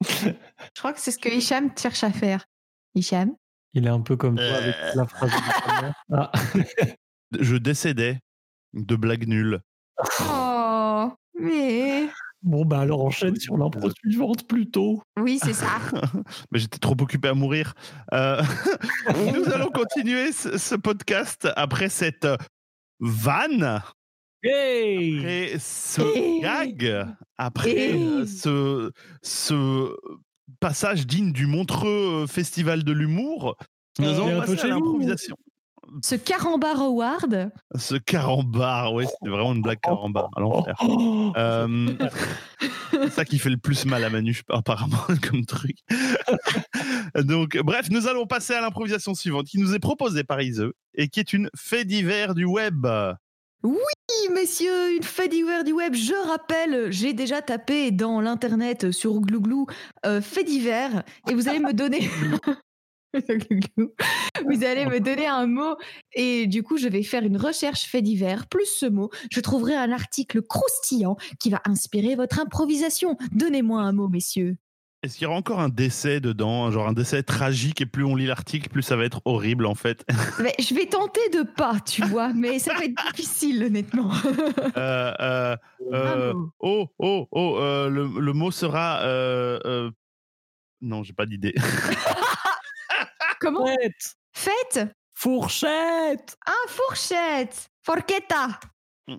Je 0.03 0.33
crois 0.79 0.93
que 0.93 1.01
c'est 1.01 1.11
ce 1.11 1.19
que 1.19 1.29
Hicham 1.29 1.71
cherche 1.77 2.03
à 2.05 2.11
faire. 2.11 2.47
Hicham? 2.95 3.35
Il 3.75 3.87
est 3.87 3.91
un 3.91 4.01
peu 4.01 4.17
comme 4.17 4.37
toi 4.37 4.45
Euh. 4.45 4.59
avec 4.63 4.77
la 4.95 5.07
phrase. 5.07 5.31
du 5.31 5.37
Ah. 6.13 6.33
Je 7.39 7.57
décédais 7.57 8.19
de 8.75 8.97
blagues 8.97 9.27
nulles. 9.29 9.61
Oh, 10.23 11.11
mais. 11.39 12.09
Bon, 12.43 12.65
bah 12.65 12.81
alors 12.81 13.05
enchaîne 13.05 13.37
sur 13.37 13.59
l'impro 13.59 13.91
suivante 13.91 14.47
plutôt. 14.49 15.03
Oui, 15.21 15.39
c'est 15.43 15.53
ça. 15.53 15.79
Mais 16.51 16.59
j'étais 16.59 16.79
trop 16.79 16.97
occupé 16.99 17.29
à 17.29 17.35
mourir. 17.35 17.75
Euh, 18.15 18.41
Nous 19.35 19.45
allons 19.53 19.69
continuer 19.71 20.33
ce, 20.33 20.57
ce 20.57 20.75
podcast 20.75 21.47
après 21.57 21.91
cette 21.91 22.25
euh, 22.25 22.39
vanne, 22.99 23.83
Hey 24.43 25.19
après 25.19 25.59
ce 25.59 26.01
Et- 26.17 26.41
gag, 26.41 27.07
après 27.37 27.93
euh, 27.93 28.25
ce, 28.25 28.91
ce 29.23 29.95
passage 30.61 31.07
digne 31.07 31.33
du 31.33 31.45
Montreux 31.47 32.27
Festival 32.27 32.85
de 32.85 32.93
l'humour. 32.93 33.55
Nous 33.99 34.07
Euh, 34.07 34.15
allons 34.29 34.41
passer 34.41 34.63
à 34.63 34.69
l'improvisation. 34.69 35.37
Ce 36.03 36.15
carambar 36.15 36.81
award. 36.81 37.51
Ce 37.77 37.95
carambar, 37.97 38.95
oui, 38.95 39.07
c'était 39.07 39.31
vraiment 39.31 39.53
une 39.53 39.63
blague 39.63 39.81
carambar 39.81 40.31
à 40.37 40.41
l'enfer. 40.41 40.75
Oh, 40.83 41.33
Euh, 41.37 41.89
c'est 42.91 43.11
ça 43.11 43.25
qui 43.25 43.39
fait 43.39 43.51
le 43.51 43.57
plus 43.57 43.87
mal 43.87 44.05
à 44.05 44.11
Manu, 44.11 44.41
apparemment, 44.49 45.05
comme 45.29 45.45
truc. 45.45 45.77
Donc, 47.17 47.57
bref, 47.59 47.89
nous 47.91 48.07
allons 48.07 48.27
passer 48.27 48.55
à 48.55 48.61
l'improvisation 48.61 49.15
suivante 49.15 49.47
qui 49.47 49.59
nous 49.59 49.75
est 49.75 49.79
proposée 49.79 50.25
par 50.25 50.41
Ise 50.41 50.65
et 50.95 51.09
qui 51.09 51.21
est 51.21 51.33
une 51.33 51.51
fait 51.57 51.85
divers 51.85 52.35
du 52.35 52.45
web. 52.45 52.87
Oui, 53.63 53.77
messieurs, 54.33 54.97
une 54.97 55.03
fait 55.03 55.29
divers 55.29 55.65
du 55.65 55.73
web. 55.73 55.95
Je 55.95 56.15
rappelle, 56.29 56.91
j'ai 56.91 57.13
déjà 57.13 57.43
tapé 57.43 57.91
dans 57.91 58.21
l'internet 58.21 58.91
sur 58.91 59.21
Glouglou 59.21 59.67
euh, 60.07 60.21
fait 60.23 60.45
divers 60.45 61.03
et 61.29 61.35
vous 61.35 61.49
allez 61.49 61.59
me 61.59 61.73
donner. 61.75 62.09
Vous 63.15 64.65
allez 64.65 64.87
me 64.87 65.01
donner 65.01 65.27
un 65.27 65.47
mot 65.47 65.77
et 66.13 66.47
du 66.47 66.63
coup 66.63 66.77
je 66.79 66.89
vais 66.89 67.03
faire 67.03 67.25
une 67.25 67.37
recherche 67.37 67.83
fait 67.83 68.03
divers 68.03 68.47
plus 68.47 68.67
ce 68.67 68.87
mot. 68.87 69.11
Je 69.31 69.41
trouverai 69.41 69.75
un 69.75 69.93
article 69.93 70.43
croustillant 70.43 71.17
qui 71.39 71.51
va 71.51 71.61
inspirer 71.65 72.15
votre 72.15 72.41
improvisation. 72.41 73.17
Donnez-moi 73.33 73.81
un 73.83 73.93
mot, 73.93 74.09
messieurs. 74.09 74.57
Est-ce 75.03 75.17
qu'il 75.17 75.25
y 75.25 75.27
aura 75.27 75.39
encore 75.39 75.61
un 75.61 75.71
décès 75.71 76.21
dedans, 76.21 76.71
genre 76.71 76.87
un 76.87 76.93
décès 76.93 77.23
tragique 77.23 77.81
et 77.81 77.87
plus 77.87 78.05
on 78.05 78.15
lit 78.15 78.27
l'article, 78.27 78.69
plus 78.69 78.83
ça 78.83 78.97
va 78.97 79.05
être 79.07 79.23
horrible 79.25 79.65
en 79.65 79.75
fait? 79.75 80.05
Mais 80.43 80.55
je 80.59 80.75
vais 80.75 80.85
tenter 80.85 81.27
de 81.33 81.43
pas, 81.43 81.81
tu 81.81 82.05
vois, 82.05 82.35
mais 82.35 82.59
ça 82.59 82.75
va 82.75 82.85
être 82.85 83.03
difficile 83.15 83.65
honnêtement. 83.65 84.11
Euh, 84.77 85.13
euh, 85.21 85.57
euh, 85.93 86.35
oh, 86.59 86.89
oh, 86.99 87.27
oh, 87.31 87.59
le, 87.89 88.21
le 88.21 88.33
mot 88.35 88.51
sera. 88.51 89.01
Non, 90.83 91.03
j'ai 91.03 91.13
pas 91.13 91.27
d'idée. 91.27 91.55
Comment? 93.41 93.67
Fourchette 93.67 94.17
Faites 94.33 94.89
Fourchette 95.15 96.37
un 96.47 96.69
fourchette. 96.69 97.69
Forchetta. 97.85 98.61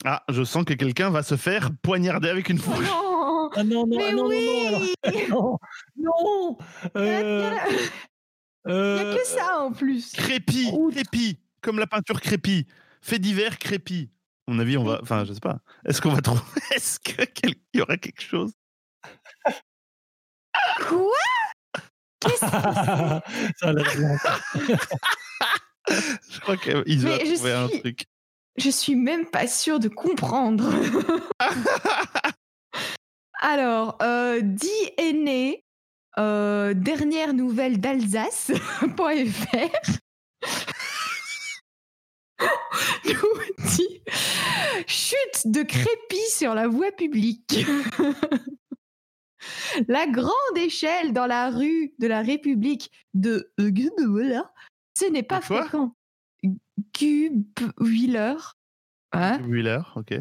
Ah, 0.05 0.23
je 0.29 0.43
sens 0.43 0.63
que 0.63 0.73
quelqu'un 0.73 1.09
va 1.09 1.21
se 1.23 1.35
faire 1.35 1.69
poignarder 1.83 2.29
avec 2.29 2.47
une 2.49 2.57
fourche. 2.59 2.87
Oh, 2.91 3.49
Ah 3.55 3.63
non, 3.63 3.85
non, 3.85 3.97
mais 3.97 4.05
ah 4.09 4.13
non, 4.13 4.27
oui 4.27 4.93
non, 5.27 5.27
non, 5.29 5.57
non, 5.97 6.57
non 6.57 6.57
Il 6.95 7.01
y 7.01 7.09
a- 7.09 7.11
euh, 7.13 7.57
y 8.67 8.69
a 8.69 8.71
euh, 8.71 9.15
que 9.17 9.25
ça 9.25 9.59
en 9.63 9.71
plus. 9.73 10.11
Crépi, 10.13 10.71
crépi, 10.91 11.39
comme 11.61 11.77
la 11.79 11.87
peinture 11.87 12.21
crépi. 12.21 12.67
Fait 13.01 13.19
divers, 13.19 13.57
crépi. 13.59 14.11
À 14.47 14.51
mon 14.53 14.59
avis, 14.59 14.77
on 14.77 14.83
va. 14.83 14.99
Enfin, 15.01 15.25
je 15.25 15.33
sais 15.33 15.39
pas. 15.39 15.59
Est-ce 15.85 15.99
qu'on 16.01 16.13
va 16.13 16.21
trouver. 16.21 16.41
Est-ce 16.75 16.99
qu'il 16.99 17.55
y 17.73 17.81
aura 17.81 17.97
quelque 17.97 18.21
chose? 18.21 18.53
Quoi? 20.87 21.07
Qu'est-ce 22.21 22.41
que 22.41 22.49
ça 23.59 23.67
a 23.67 23.73
l'air 23.73 23.91
bien. 23.97 24.17
Je 26.29 26.39
crois 26.39 26.55
qu'ils 26.57 27.07
ont 27.07 27.17
trouvé 27.17 27.51
un 27.51 27.67
suis- 27.67 27.79
truc. 27.79 28.05
Je 28.57 28.69
suis 28.69 28.95
même 28.95 29.25
pas 29.25 29.47
sûre 29.47 29.79
de 29.79 29.87
comprendre. 29.87 30.69
Alors, 33.41 33.97
euh, 34.03 34.41
dit 34.41 34.69
est 34.97 35.13
né, 35.13 35.63
euh, 36.19 36.73
dernière 36.75 37.33
nouvelle 37.33 37.79
d'Alsace.fr. 37.79 38.53
nous 43.05 43.39
dit 43.65 44.03
chute 44.87 45.47
de 45.47 45.63
crépi 45.63 46.19
sur 46.29 46.53
la 46.53 46.67
voie 46.67 46.91
publique. 46.91 47.65
La 49.87 50.07
grande 50.07 50.57
échelle 50.57 51.13
dans 51.13 51.27
la 51.27 51.49
rue 51.49 51.93
de 51.99 52.07
la 52.07 52.21
République 52.21 52.91
de 53.13 53.51
voilà, 53.57 54.51
ce 54.97 55.05
n'est 55.05 55.23
pas 55.23 55.41
Quoi? 55.41 55.63
fréquent. 55.63 55.95
Gubwiller. 56.93 58.35
Hein? 59.13 59.39
Wheeler, 59.43 59.81
ok. 59.95 60.13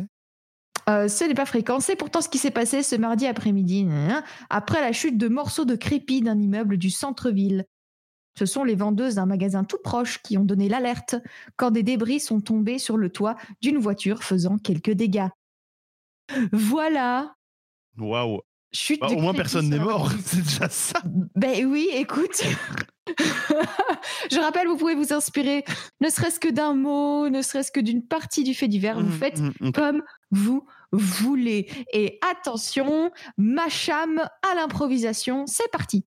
Euh, 0.89 1.09
ce 1.09 1.25
n'est 1.25 1.35
pas 1.35 1.47
fréquent. 1.47 1.79
C'est 1.81 1.97
pourtant 1.97 2.21
ce 2.21 2.29
qui 2.29 2.39
s'est 2.39 2.51
passé 2.51 2.83
ce 2.83 2.97
mardi 2.97 3.27
après-midi, 3.27 3.87
hein, 3.89 4.25
après 4.49 4.81
la 4.81 4.93
chute 4.93 5.19
de 5.19 5.29
morceaux 5.29 5.65
de 5.65 5.77
crépi 5.77 6.21
d'un 6.21 6.39
immeuble 6.41 6.77
du 6.79 6.91
centre-ville. 6.91 7.67
Ce 8.39 8.47
sont 8.47 8.65
les 8.65 8.75
vendeuses 8.75 9.17
d'un 9.17 9.27
magasin 9.27 9.65
tout 9.65 9.79
proche 9.83 10.23
qui 10.23 10.39
ont 10.39 10.45
donné 10.45 10.69
l'alerte 10.69 11.17
quand 11.57 11.71
des 11.71 11.83
débris 11.83 12.21
sont 12.21 12.41
tombés 12.41 12.79
sur 12.79 12.97
le 12.97 13.11
toit 13.11 13.37
d'une 13.61 13.79
voiture 13.79 14.23
faisant 14.23 14.57
quelques 14.57 14.93
dégâts. 14.93 15.29
Voilà. 16.53 17.35
Waouh. 17.99 18.41
Chute 18.73 19.01
Bah, 19.01 19.09
au 19.09 19.21
moins, 19.21 19.35
personne 19.35 19.69
n'est 19.69 19.79
mort. 19.79 20.11
C'est 20.25 20.43
déjà 20.43 20.69
ça. 20.69 21.01
Ben 21.35 21.67
oui, 21.67 21.89
écoute. 21.93 22.43
Je 24.31 24.39
rappelle, 24.39 24.69
vous 24.69 24.77
pouvez 24.77 24.95
vous 24.95 25.13
inspirer, 25.13 25.65
ne 26.01 26.09
serait-ce 26.09 26.39
que 26.39 26.49
d'un 26.49 26.75
mot, 26.75 27.29
ne 27.29 27.43
serait-ce 27.43 27.73
que 27.73 27.81
d'une 27.81 28.07
partie 28.07 28.45
du 28.45 28.55
fait 28.55 28.69
divers. 28.69 29.01
Vous 29.01 29.09
Mm, 29.09 29.19
faites 29.19 29.41
mm, 29.41 29.53
mm. 29.61 29.73
comme 29.73 30.03
vous 30.31 30.65
voulez. 30.93 31.69
Et 31.93 32.19
attention, 32.31 33.11
Macham 33.37 34.19
à 34.19 34.55
l'improvisation, 34.55 35.47
c'est 35.47 35.71
parti. 35.73 36.05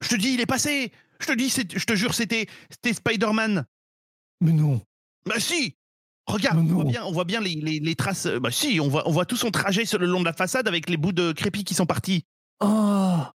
Je 0.00 0.08
te 0.08 0.14
dis, 0.16 0.34
il 0.34 0.40
est 0.40 0.46
passé. 0.46 0.92
Je 1.20 1.26
te 1.26 1.32
dis, 1.32 1.50
je 1.50 1.84
te 1.84 1.94
jure, 1.94 2.14
c'était 2.14 2.46
c'était 2.70 2.94
Spider-Man. 2.94 3.64
Mais 4.40 4.52
non. 4.52 4.80
Bah 5.26 5.40
si 5.40 5.76
Regarde, 6.28 6.58
on 6.58 6.64
voit 6.64 6.84
bien, 6.84 7.04
on 7.04 7.12
voit 7.12 7.24
bien 7.24 7.40
les, 7.40 7.54
les- 7.54 7.80
les 7.80 7.94
traces. 7.94 8.26
euh, 8.26 8.38
Bah 8.38 8.50
si, 8.50 8.78
on 8.80 8.88
voit, 8.88 9.08
on 9.08 9.12
voit 9.12 9.24
tout 9.24 9.36
son 9.36 9.50
trajet 9.50 9.84
sur 9.84 9.98
le 9.98 10.06
long 10.06 10.20
de 10.20 10.24
la 10.24 10.32
façade 10.32 10.68
avec 10.68 10.88
les 10.90 10.96
bouts 10.96 11.12
de 11.12 11.32
crépi 11.32 11.64
qui 11.64 11.74
sont 11.74 11.86
partis. 11.86 12.24
Ah 12.60 13.32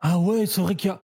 Ah 0.00 0.18
ouais, 0.18 0.46
c'est 0.46 0.60
vrai 0.60 0.76
qu'il 0.76 0.88
y 0.88 0.92
a. 0.92 1.02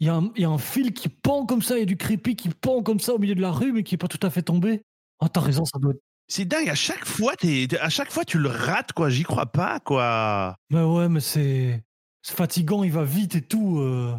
Il 0.00 0.06
y, 0.06 0.10
a 0.10 0.14
un, 0.14 0.30
il 0.36 0.42
y 0.42 0.44
a 0.44 0.48
un 0.50 0.58
fil 0.58 0.94
qui 0.94 1.08
pend 1.08 1.44
comme 1.44 1.60
ça, 1.62 1.76
il 1.76 1.80
y 1.80 1.82
a 1.82 1.86
du 1.86 1.96
crépi 1.96 2.36
qui 2.36 2.50
pend 2.50 2.84
comme 2.84 3.00
ça 3.00 3.14
au 3.14 3.18
milieu 3.18 3.34
de 3.34 3.40
la 3.40 3.50
rue, 3.50 3.72
mais 3.72 3.82
qui 3.82 3.96
est 3.96 3.98
pas 3.98 4.06
tout 4.06 4.24
à 4.24 4.30
fait 4.30 4.42
tombé. 4.42 4.82
Ah, 5.18 5.28
t'as 5.28 5.40
raison, 5.40 5.64
ça 5.64 5.78
doit 5.80 5.90
être. 5.90 6.00
C'est 6.28 6.44
dingue, 6.44 6.68
à 6.68 6.76
chaque 6.76 7.04
fois, 7.04 7.34
t'es- 7.34 7.66
t'es- 7.68 7.80
à 7.80 7.88
chaque 7.88 8.12
fois 8.12 8.24
tu 8.24 8.38
le 8.38 8.48
rates, 8.48 8.92
quoi. 8.92 9.08
J'y 9.10 9.24
crois 9.24 9.46
pas, 9.46 9.80
quoi. 9.80 10.54
Mais 10.70 10.82
ouais, 10.82 11.08
mais 11.08 11.18
c'est. 11.20 11.82
C'est 12.22 12.36
fatigant, 12.36 12.84
il 12.84 12.92
va 12.92 13.02
vite 13.04 13.34
et 13.34 13.42
tout. 13.42 13.78
euh. 13.80 14.14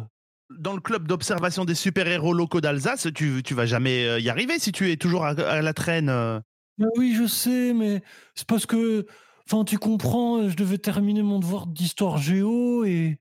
Dans 0.58 0.74
le 0.74 0.80
club 0.80 1.06
d'observation 1.06 1.64
des 1.64 1.74
super-héros 1.76 2.32
locaux 2.32 2.60
d'Alsace, 2.60 3.06
tu, 3.14 3.42
tu 3.44 3.54
vas 3.54 3.66
jamais 3.66 4.06
euh, 4.06 4.18
y 4.20 4.28
arriver 4.28 4.58
si 4.58 4.72
tu 4.72 4.90
es 4.90 4.96
toujours 4.96 5.24
à, 5.24 5.30
à 5.30 5.62
la 5.62 5.72
traîne. 5.72 6.08
euh. 6.08 6.40
Mais 6.78 6.86
oui, 6.96 7.14
je 7.14 7.26
sais, 7.26 7.72
mais 7.72 8.02
c'est 8.34 8.46
parce 8.46 8.66
que. 8.66 9.06
Enfin, 9.46 9.64
tu 9.64 9.78
comprends, 9.78 10.48
je 10.48 10.56
devais 10.56 10.78
terminer 10.78 11.22
mon 11.22 11.38
devoir 11.38 11.66
d'histoire 11.66 12.18
géo 12.18 12.84
et. 12.84 13.18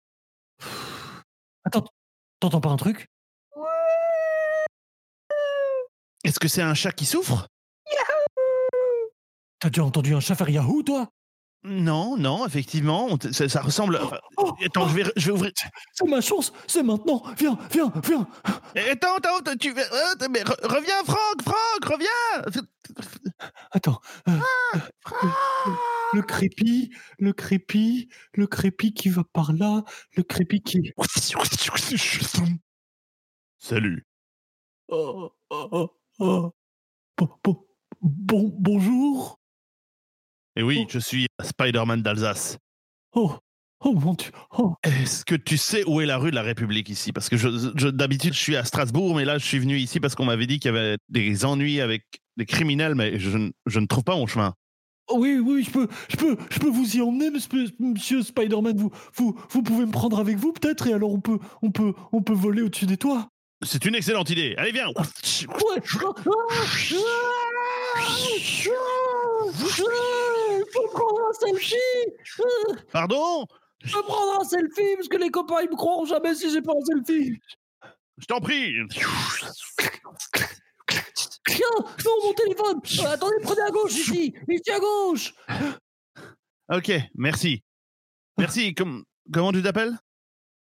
Attends, 1.66 1.86
t'entends 2.40 2.62
pas 2.62 2.70
un 2.70 2.78
truc? 2.78 3.08
Est-ce 6.24 6.40
que 6.40 6.48
c'est 6.48 6.62
un 6.62 6.74
chat 6.74 6.92
qui 6.92 7.06
souffre? 7.06 7.48
T'as 9.60 9.70
déjà 9.70 9.84
entendu 9.84 10.16
un 10.16 10.20
chat 10.20 10.36
faire 10.36 10.50
Yahoo, 10.50 10.84
toi? 10.84 11.10
Non, 11.64 12.16
non, 12.16 12.46
effectivement, 12.48 13.08
on 13.10 13.18
t- 13.18 13.34
ça, 13.34 13.50
ça 13.50 13.62
ressemble. 13.62 14.00
enfin, 14.02 14.20
Oh, 14.38 14.54
Attends, 14.66 14.88
je 14.88 14.96
vais, 14.96 15.04
je 15.18 15.26
vais 15.26 15.32
ouvrir. 15.34 15.52
C'est 15.94 16.08
ma 16.08 16.22
chance, 16.22 16.54
c'est 16.68 16.84
maintenant 16.84 17.22
Viens, 17.38 17.58
viens, 17.70 17.92
viens 18.06 18.28
Eh, 18.76 18.92
Attends, 18.92 19.16
attends, 19.18 19.56
tu 19.60 19.72
euh, 19.72 20.28
mais 20.32 20.42
re- 20.42 20.66
reviens, 20.68 21.04
Franck, 21.04 21.42
Franck, 21.44 21.84
reviens. 21.86 22.64
Attends. 23.72 24.00
euh, 24.30 24.40
le, 25.22 25.30
le 26.14 26.22
crépi, 26.22 26.92
le 27.20 27.34
crépi, 27.34 28.08
le 28.34 28.48
crépi 28.48 28.94
qui 28.94 29.10
va 29.10 29.24
par 29.34 29.52
là, 29.52 29.84
le 30.16 30.24
crépi 30.24 30.62
qui. 30.62 30.94
Salut. 33.58 34.08
Oh, 34.88 35.32
oh, 35.50 35.68
oh, 35.72 35.90
oh. 36.20 36.52
Bon, 37.18 37.30
bon, 37.44 37.66
bon- 38.02 38.56
bonjour. 38.58 39.39
Et 40.60 40.64
oui, 40.64 40.80
Oh. 40.84 40.88
je 40.90 41.00
suis 41.00 41.28
Spider-Man 41.42 42.02
d'Alsace. 42.02 42.58
Oh, 43.16 43.34
oh 43.86 43.94
mon 43.94 44.14
Dieu. 44.14 44.30
Oh, 44.58 44.74
Est-ce 44.84 45.24
que 45.24 45.36
tu 45.36 45.58
sais 45.58 45.84
où 45.88 46.02
est 46.02 46.06
la 46.06 46.18
rue 46.18 46.32
de 46.32 46.36
la 46.36 46.42
République 46.42 46.90
ici 46.90 47.14
Parce 47.14 47.30
que 47.30 47.38
je, 47.38 47.48
je- 47.76 47.88
d'habitude, 47.88 48.34
je 48.34 48.40
suis 48.40 48.58
à 48.58 48.66
Strasbourg, 48.66 49.16
mais 49.16 49.24
là, 49.24 49.38
je 49.38 49.46
suis 49.46 49.60
venu 49.60 49.78
ici 49.78 50.02
parce 50.02 50.16
qu'on 50.16 50.26
m'avait 50.26 50.48
dit 50.48 50.60
qu'il 50.60 50.74
y 50.74 50.78
avait 50.78 50.98
des 51.08 51.46
ennuis 51.46 51.80
avec 51.80 52.04
des 52.36 52.46
criminels, 52.46 52.94
mais 52.96 53.20
je, 53.20 53.38
ne- 53.38 53.52
je 53.68 53.80
ne 53.80 53.86
trouve 53.86 54.04
pas 54.04 54.16
mon 54.18 54.28
chemin. 54.28 54.54
oui, 55.14 55.40
oui, 55.40 55.64
je 55.64 55.72
peux, 55.72 55.88
je 56.10 56.18
peux, 56.18 56.36
je 56.50 56.60
peux 56.60 56.70
vous 56.70 56.98
y 56.98 57.02
emmener, 57.02 57.30
monsieur, 57.32 57.68
monsieur 57.80 58.22
Spider-Man. 58.22 58.76
Vous, 58.78 58.92
vous, 59.16 59.40
vous 59.50 59.64
pouvez 59.64 59.86
me 59.86 59.92
prendre 59.92 60.20
avec 60.20 60.36
vous 60.38 60.52
peut-être, 60.52 60.88
et 60.88 60.94
alors 60.94 61.12
on 61.14 61.22
peut, 61.22 61.40
on 61.62 61.72
peut, 61.72 61.94
on 62.12 62.22
peut 62.22 62.34
voler 62.34 62.62
au-dessus 62.64 62.86
des 62.86 62.98
toits. 62.98 63.30
C'est 63.66 63.86
une 63.86 63.96
excellente 63.96 64.30
idée. 64.30 64.56
Allez, 64.58 64.72
viens. 64.74 64.88
Je 70.72 70.80
peux 70.80 70.88
prendre 70.92 71.20
un 71.30 71.34
selfie. 71.34 71.76
Pardon? 72.92 73.46
Je 73.84 73.94
peux 73.96 74.04
prendre 74.04 74.42
un 74.42 74.44
selfie 74.44 74.96
parce 74.96 75.08
que 75.08 75.18
les 75.18 75.30
copains 75.32 75.62
ils 75.62 75.70
me 75.70 75.76
croiront 75.76 76.06
jamais 76.06 76.36
si 76.36 76.52
j'ai 76.52 76.62
pas 76.62 76.74
un 76.74 76.86
selfie. 76.86 77.40
Je 78.18 78.26
t'en 78.26 78.40
prie. 78.42 78.74
Tiens, 81.48 81.66
non 82.06 82.12
mon 82.26 82.34
téléphone. 82.34 82.80
Euh, 83.00 83.12
attendez, 83.14 83.36
prenez 83.44 83.62
à 83.62 83.70
gauche 83.72 83.94
ici, 83.94 84.34
ici 84.50 84.72
à 84.72 84.80
gauche. 84.80 85.34
Ok, 86.72 86.92
merci. 87.16 87.64
Merci. 88.38 88.74
Com- 88.76 89.04
comment 89.34 89.52
tu 89.52 89.64
t'appelles? 89.64 89.98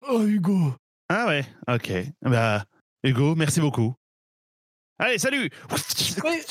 Oh 0.07 0.21
Hugo. 0.23 0.73
Ah 1.09 1.27
ouais, 1.27 1.43
ok. 1.67 1.91
Bah, 2.21 2.63
Hugo, 3.03 3.35
merci 3.35 3.59
beaucoup. 3.59 3.93
Allez, 4.99 5.17
salut 5.17 5.49
Oui. 6.23 6.41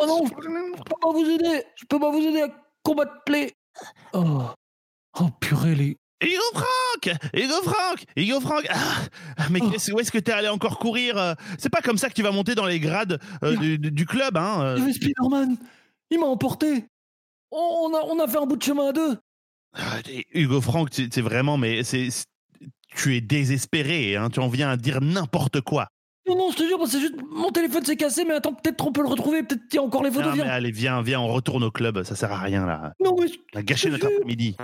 Oh 0.00 0.06
non, 0.06 0.26
je 0.26 0.34
peux 0.34 0.96
pas 1.00 1.12
vous 1.12 1.24
aider. 1.30 1.64
Je 1.76 1.84
peux 1.86 2.00
pas 2.00 2.10
vous 2.10 2.18
aider 2.20 2.42
à 2.42 2.48
combattre 2.82 3.12
les. 3.28 3.52
Oh, 4.12 4.50
oh 5.20 5.28
purée 5.40 5.74
les. 5.74 5.96
Hugo 6.22 6.42
Franck 6.54 7.16
Hugo 7.34 7.62
Franck 7.64 8.04
Hugo 8.16 8.40
Franck 8.40 8.66
ah, 8.70 9.48
Mais 9.50 9.58
Oh. 9.60 9.92
où 9.92 10.00
est-ce 10.00 10.12
que 10.12 10.18
t'es 10.18 10.30
allé 10.30 10.48
encore 10.48 10.78
courir 10.78 11.18
euh? 11.18 11.34
C'est 11.58 11.68
pas 11.68 11.80
comme 11.80 11.98
ça 11.98 12.08
que 12.08 12.14
tu 12.14 12.22
vas 12.22 12.30
monter 12.30 12.54
dans 12.54 12.66
les 12.66 12.78
grades 12.78 13.20
euh, 13.42 13.76
du, 13.76 14.06
club, 14.06 14.36
hein 14.36 14.60
euh. 14.62 14.74
Il 14.76 14.80
y 14.80 14.82
avait 14.84 14.92
Spider-Man. 14.92 15.56
Il 16.10 16.20
m'a 16.20 16.26
emporté. 16.26 16.84
On 17.50 17.90
on 17.90 17.94
a, 17.96 18.02
on 18.04 18.20
a 18.20 18.28
fait 18.28 18.38
un 18.38 18.46
bout 18.46 18.56
de 18.56 18.62
chemin 18.62 18.88
à 18.88 18.92
deux. 18.92 19.18
Ah, 19.74 19.98
Hugo 20.32 20.60
Franck, 20.60 20.90
c'est 20.92 21.20
vraiment, 21.20 21.56
mais 21.56 21.82
c'est- 21.82 22.26
tu 22.94 23.16
es 23.16 23.20
désespéré, 23.20 24.16
hein, 24.16 24.28
tu 24.30 24.38
en 24.40 24.48
viens 24.48 24.70
à 24.70 24.76
dire 24.76 25.00
n'importe 25.00 25.60
quoi. 25.62 25.88
Non, 26.28 26.36
non, 26.36 26.50
je 26.52 26.56
te 26.56 26.62
jure, 26.62 26.78
c'est 26.86 27.00
juste 27.00 27.16
mon 27.30 27.50
téléphone 27.50 27.84
s'est 27.84 27.96
cassé, 27.96 28.24
mais 28.24 28.34
attends, 28.34 28.54
peut-être 28.54 28.86
on 28.86 28.92
peut 28.92 29.02
le 29.02 29.08
retrouver, 29.08 29.42
peut-être 29.42 29.66
qu'il 29.68 29.76
y 29.76 29.78
a 29.78 29.82
encore 29.82 30.04
les 30.04 30.10
photos. 30.10 30.30
Non, 30.30 30.36
mais 30.36 30.42
viens. 30.44 30.52
allez, 30.52 30.70
viens, 30.70 31.02
viens, 31.02 31.20
on 31.20 31.26
retourne 31.26 31.64
au 31.64 31.70
club, 31.72 32.02
ça 32.04 32.14
sert 32.14 32.30
à 32.30 32.38
rien 32.38 32.64
là. 32.64 32.92
Non, 33.00 33.16
mais 33.18 33.26
On 33.54 33.58
a 33.58 33.62
gâché 33.62 33.90
notre 33.90 34.06
après-midi. 34.06 34.56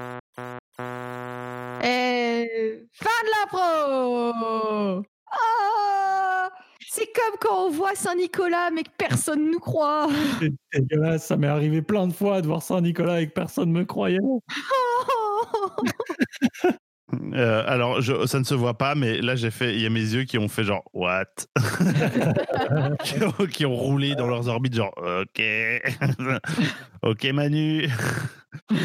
Et 1.84 2.86
fin 2.92 3.18
de 3.24 3.30
l'impro 3.32 5.02
Ah 5.30 6.48
C'est 6.86 7.06
comme 7.06 7.36
quand 7.40 7.66
on 7.66 7.70
voit 7.70 7.94
Saint-Nicolas 7.96 8.70
mais 8.72 8.84
que 8.84 8.90
personne 8.96 9.50
nous 9.50 9.58
croit. 9.60 10.08
c'est 10.40 10.52
dégueulasse, 10.80 11.26
ça 11.26 11.36
m'est 11.36 11.48
arrivé 11.48 11.82
plein 11.82 12.06
de 12.06 12.12
fois 12.12 12.40
de 12.40 12.46
voir 12.46 12.62
Saint-Nicolas 12.62 13.20
et 13.20 13.26
que 13.26 13.32
personne 13.32 13.72
me 13.72 13.84
croyait. 13.84 14.18
Euh, 17.32 17.62
alors, 17.66 18.02
je- 18.02 18.26
ça 18.26 18.38
ne 18.38 18.44
se 18.44 18.54
voit 18.54 18.76
pas, 18.76 18.94
mais 18.94 19.20
là, 19.22 19.34
j'ai 19.34 19.50
fait, 19.50 19.74
il 19.74 19.80
y 19.80 19.86
a 19.86 19.90
mes 19.90 20.00
yeux 20.00 20.24
qui 20.24 20.36
ont 20.36 20.48
fait 20.48 20.64
genre 20.64 20.82
what, 20.92 21.24
qui, 23.04 23.22
ont, 23.22 23.46
qui 23.46 23.64
ont 23.66 23.74
roulé 23.76 24.14
dans 24.14 24.26
leurs 24.26 24.48
orbites 24.48 24.74
genre 24.74 24.92
ok, 24.98 25.42
ok 27.02 27.24
Manu, 27.32 27.88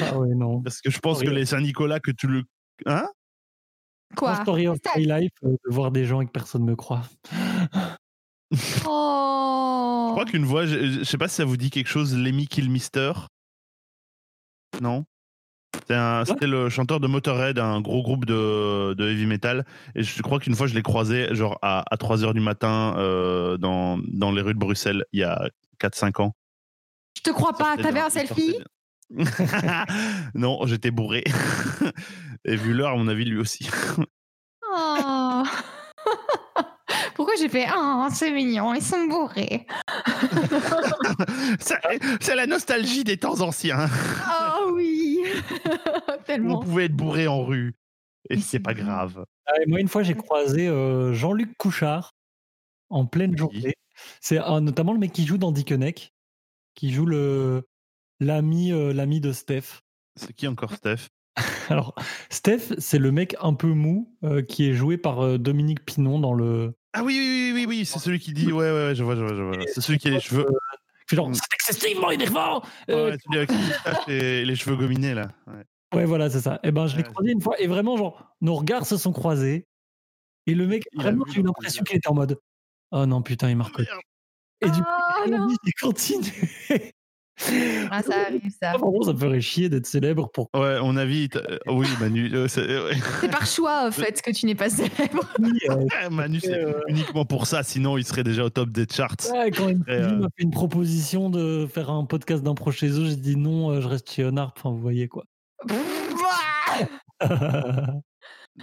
Ah 0.10 0.18
ouais, 0.18 0.34
non. 0.36 0.62
parce 0.62 0.80
que 0.80 0.90
je 0.90 1.00
pense 1.00 1.22
que 1.22 1.30
les 1.30 1.46
Saint-Nicolas 1.46 2.00
que 2.00 2.12
tu 2.12 2.28
le, 2.28 2.44
hein? 2.86 3.08
Quoi? 4.16 4.36
Story 4.38 4.68
of 4.68 4.78
my 4.96 5.06
life, 5.06 5.32
euh, 5.44 5.50
de 5.50 5.74
voir 5.74 5.92
des 5.92 6.06
gens 6.06 6.22
et 6.22 6.26
que 6.26 6.32
personne 6.32 6.64
me 6.64 6.76
croit. 6.76 7.02
Oh. 8.86 10.06
Je 10.10 10.12
crois 10.14 10.26
qu'une 10.26 10.46
voix, 10.46 10.68
je, 10.68 11.00
je 11.00 11.04
sais 11.04 11.18
pas 11.18 11.28
si 11.28 11.36
ça 11.36 11.44
vous 11.46 11.58
dit 11.58 11.72
quelque 11.72 11.88
chose, 11.90 12.16
Lemmy 12.16 12.46
Kilmister? 12.48 13.12
Non? 14.80 15.06
C'est 15.06 15.10
un- 15.10 15.13
C'était 16.26 16.48
le 16.48 16.70
chanteur 16.70 17.00
de 17.00 17.08
Motorhead, 17.08 17.60
un 17.60 17.82
gros 17.82 18.02
groupe 18.04 18.26
de, 18.26 18.94
de 18.94 19.10
heavy 19.10 19.26
metal. 19.26 19.66
Et 19.96 20.04
je 20.04 20.22
crois 20.22 20.40
qu'une 20.40 20.56
fois, 20.56 20.68
je 20.68 20.74
l'ai 20.74 20.82
croisé 20.82 21.34
genre 21.36 21.60
à, 21.62 21.84
à 21.90 21.98
3 21.98 22.24
heures 22.24 22.34
du 22.34 22.40
matin 22.40 22.96
euh, 22.98 23.58
dans, 23.58 24.00
dans 24.08 24.32
les 24.32 24.42
rues 24.42 24.54
de 24.54 24.60
Bruxelles 24.60 25.06
il 25.12 25.20
y 25.20 25.24
a 25.24 25.50
4-5 25.82 26.22
ans. 26.22 26.36
Je 27.18 27.22
te 27.22 27.30
crois 27.32 27.54
pas, 27.54 27.78
t'avais 27.78 28.00
un 28.00 28.10
selfie. 28.10 28.58
Non, 30.34 30.66
j'étais 30.66 30.92
bourré. 30.92 31.24
Et 32.46 32.56
vu 32.56 32.74
l'heure, 32.74 32.92
à 32.92 32.96
mon 32.96 33.08
avis, 33.08 33.26
lui 33.26 33.38
aussi. 33.40 33.70
Oh. 34.76 35.44
Pourquoi 37.16 37.36
j'ai 37.40 37.50
fait 37.50 37.68
Oh, 37.76 38.08
c'est 38.12 38.32
mignon, 38.32 38.74
ils 38.74 38.82
sont 38.82 39.06
bourrés. 39.06 39.66
C'est 42.22 42.36
la 42.36 42.48
nostalgie 42.48 43.04
des 43.04 43.18
temps 43.18 43.42
anciens. 43.42 43.88
Oh 44.60 44.72
oui 44.76 45.20
On 46.08 46.18
Tellement. 46.26 46.60
pouvait 46.60 46.86
être 46.86 46.96
bourré 46.96 47.28
en 47.28 47.44
rue. 47.44 47.76
Et 48.30 48.40
c'est 48.40 48.60
pas 48.60 48.74
grave. 48.74 49.26
Ah, 49.46 49.54
et 49.62 49.66
moi, 49.70 49.80
une 49.80 49.88
fois, 49.90 50.02
j'ai 50.04 50.16
croisé 50.16 50.68
euh, 50.68 51.14
Jean-Luc 51.14 51.58
Couchard 51.58 52.14
en 52.90 53.06
pleine 53.06 53.38
journée. 53.38 53.74
C'est 54.22 54.40
euh, 54.40 54.60
notamment 54.60 54.94
le 54.94 55.00
mec 55.00 55.12
qui 55.12 55.26
joue 55.26 55.38
dans 55.38 55.52
Dickeneck, 55.52 56.14
qui 56.76 56.92
joue 56.92 57.06
le 57.06 57.64
l'ami 58.20 58.72
euh, 58.72 58.94
l'ami 58.94 59.20
de 59.20 59.32
Steph. 59.34 59.82
C'est 60.16 60.34
qui 60.34 60.48
encore 60.48 60.74
Steph? 60.74 61.08
Alors, 61.70 61.96
Steph, 62.30 62.76
c'est 62.78 63.00
le 63.00 63.12
mec 63.12 63.36
un 63.42 63.54
peu 63.54 63.74
mou 63.74 64.16
euh, 64.24 64.42
qui 64.42 64.70
est 64.70 64.74
joué 64.74 64.98
par 64.98 65.22
euh, 65.24 65.38
Dominique 65.38 65.86
Pinon 65.86 66.20
dans 66.20 66.34
le. 66.34 66.74
Ah 66.94 67.04
oui, 67.04 67.18
oui, 67.18 67.52
oui, 67.52 67.52
oui, 67.54 67.66
oui, 67.80 67.86
c'est 67.86 68.00
celui 68.00 68.20
qui 68.20 68.34
dit. 68.34 68.52
Ouais, 68.52 68.72
ouais, 68.72 68.88
ouais, 68.88 68.96
je 68.96 69.04
vois, 69.04 69.16
je 69.16 69.22
vois, 69.22 69.34
je 69.36 69.42
vois. 69.42 69.56
C'est 69.74 69.82
celui 69.82 69.98
qui 70.00 70.08
a 70.08 70.12
les 70.12 70.20
cheveux. 70.20 70.46
Fait 71.10 71.16
genre, 71.16 71.30
Mm. 71.30 71.34
c'est 71.34 71.54
excessivement 71.54 72.12
énervant 72.12 72.62
Euh, 72.90 73.12
Ouais, 73.12 73.18
celui 73.26 73.40
avec 73.40 74.08
les 74.08 74.46
les 74.46 74.56
cheveux 74.56 74.76
gominés, 74.76 75.14
là. 75.14 75.30
Ouais. 75.48 75.64
Ouais, 75.96 76.06
voilà, 76.06 76.30
c'est 76.30 76.40
ça. 76.42 76.60
Et 76.64 76.72
ben, 76.72 76.88
je 76.88 76.96
l'ai 76.98 77.04
croisé 77.04 77.32
une 77.32 77.42
fois 77.42 77.60
et 77.60 77.68
vraiment, 77.68 77.98
genre, 77.98 78.36
nos 78.42 78.56
regards 78.56 78.86
se 78.86 78.98
sont 78.98 79.12
croisés. 79.12 79.66
Et 80.48 80.56
le 80.56 80.66
mec, 80.68 80.84
Il 80.94 81.02
vraiment, 81.02 81.26
j'ai 81.34 81.40
eu 81.42 81.44
l'impression 81.44 81.84
qu'il 81.84 81.98
était 81.98 82.08
en 82.10 82.14
mode 82.16 82.40
Oh 82.92 83.06
non, 83.06 83.22
putain, 83.22 83.50
il 83.50 83.58
m'a 83.58 83.64
reconnu. 83.66 83.88
Et 84.62 84.70
du 84.70 84.80
coup, 84.82 84.90
Oh, 85.26 85.30
non. 85.30 85.50
j'ai 85.66 85.72
continué. 85.74 86.32
Ah, 87.92 88.02
ça 88.04 88.14
arrive, 88.28 88.42
ça. 88.62 88.74
Vraiment, 88.78 89.02
ça 89.02 89.14
me 89.14 89.18
ferait 89.18 89.42
chier 89.42 89.70
d'être 89.70 89.86
célèbre 89.88 90.30
pour 90.32 90.50
Ouais, 90.54 90.78
on 90.82 90.96
invite. 90.98 91.36
euh, 91.38 91.58
oui, 91.68 91.88
Manu. 92.00 92.32
euh, 92.34 92.48
c'est- 92.48 92.62
ouais. 92.62 93.28
Par 93.30 93.46
choix, 93.46 93.88
en 93.88 93.92
fait, 93.92 94.22
que 94.22 94.32
tu 94.32 94.46
n'es 94.46 94.56
pas 94.56 94.70
célèbre. 94.70 95.28
euh, 95.40 95.40
Manu, 96.12 96.40
c'est 96.40 96.64
Euh. 96.64 96.80
uniquement 96.88 97.26
pour 97.26 97.48
ça, 97.48 97.64
sinon 97.64 97.98
il 97.98 98.06
serait 98.06 98.24
déjà 98.24 98.44
au 98.46 98.50
top 98.50 98.70
des 98.70 98.86
charts. 98.90 99.16
ouais, 99.34 99.52
quand 99.52 99.70
une 99.70 99.84
euh, 99.90 100.18
m'a 100.20 100.28
fait 100.38 100.44
une 100.44 100.52
proposition 100.52 101.30
de 101.30 101.68
faire 101.72 101.90
un 101.90 102.06
podcast 102.06 102.44
d'impro 102.44 102.72
chez 102.72 102.88
eux, 102.90 103.06
j'ai 103.06 103.16
dit 103.16 103.36
non, 103.36 103.72
euh, 103.72 103.82
je 103.82 103.88
reste 103.88 104.12
chez 104.12 104.24
Honard. 104.26 104.54
Enfin, 104.58 104.70
vous 104.70 104.80
voyez 104.82 105.08
quoi. 105.08 105.24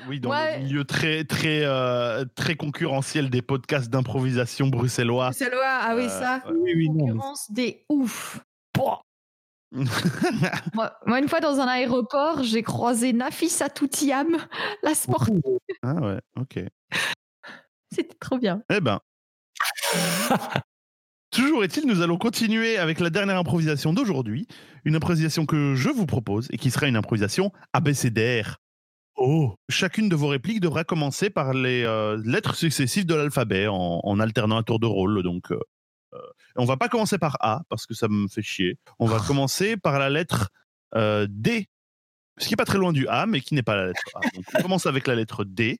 Oui, 0.09 0.21
dans 0.21 0.31
Ouais. 0.31 0.59
le 0.59 0.65
milieu 0.67 0.85
très, 0.85 1.25
très, 1.25 1.62
euh, 1.65 2.25
très 2.37 2.55
concurrentiel 2.55 3.29
des 3.29 3.43
podcasts 3.43 3.91
d'improvisation 3.91 4.69
bruxellois. 4.69 5.31
Loi, 5.50 5.65
ah 5.67 5.95
oui, 5.97 6.05
Euh, 6.05 6.09
ça. 6.09 6.43
ouais. 6.47 6.53
oui, 6.62 6.73
oui, 6.77 6.89
non. 6.91 6.95
mais- 7.07 7.11
Concurrence 7.11 7.50
des 7.50 7.85
ouf. 7.89 8.39
Moi, 10.75 10.93
moi, 11.07 11.21
une 11.21 11.29
fois 11.29 11.39
dans 11.41 11.61
un 11.61 11.67
aéroport, 11.67 12.43
j'ai 12.43 12.63
croisé 12.63 13.13
Nafisa 13.13 13.69
Toutiam, 13.69 14.37
la 14.83 14.95
sport. 14.95 15.27
ah 15.83 15.95
ouais, 15.95 16.19
ok. 16.37 16.65
C'était 17.93 18.17
trop 18.19 18.39
bien. 18.39 18.63
Eh 18.69 18.81
ben. 18.81 18.99
Toujours 21.31 21.63
est-il, 21.63 21.87
nous 21.87 22.03
allons 22.03 22.19
continuer 22.19 22.77
avec 22.79 22.99
la 22.99 23.11
dernière 23.11 23.39
improvisation 23.39 23.93
d'aujourd'hui. 23.93 24.49
Une 24.85 24.97
improvisation 24.97 25.47
que 25.47 25.77
je 25.77 25.89
vous 25.89 26.07
propose 26.07 26.49
et 26.51 26.59
qui 26.59 26.73
sera 26.73 26.89
une 26.89 26.97
improvisation 26.97 27.53
abécédaire. 27.73 28.57
Oh. 29.17 29.55
Chacune 29.69 30.09
de 30.09 30.17
vos 30.17 30.27
répliques 30.29 30.61
devra 30.61 30.83
commencer 30.83 31.31
par 31.31 31.53
les 31.53 31.85
euh, 31.85 32.21
lettres 32.25 32.57
successives 32.57 33.07
de 33.07 33.15
l'alphabet 33.15 33.69
en, 33.69 34.01
en 34.03 34.19
alternant 34.19 34.57
un 34.57 34.63
tour 34.65 34.81
de 34.81 34.87
rôle. 34.87 35.23
Donc, 35.23 35.53
euh, 35.53 35.61
on 36.57 36.64
va 36.64 36.76
pas 36.76 36.88
commencer 36.88 37.19
par 37.19 37.37
A 37.40 37.62
parce 37.69 37.87
que 37.87 37.95
ça 37.95 38.09
me 38.09 38.29
fait 38.29 38.43
chier. 38.43 38.79
On 38.99 39.07
va 39.07 39.21
commencer 39.21 39.76
par 39.76 39.99
la 39.99 40.11
lettre 40.11 40.50
euh, 40.95 41.26
D, 41.29 41.69
ce 42.38 42.47
qui 42.47 42.55
est 42.55 42.57
pas 42.57 42.64
très 42.64 42.79
loin 42.79 42.93
du 42.93 43.07
A, 43.09 43.26
mais 43.26 43.40
qui 43.40 43.55
n'est 43.55 43.62
pas 43.62 43.76
la 43.76 43.87
lettre 43.87 44.02
A. 44.14 44.21
Donc, 44.35 44.45
on 44.55 44.62
commence 44.62 44.87
avec 44.87 45.07
la 45.07 45.14
lettre 45.14 45.45
D. 45.45 45.79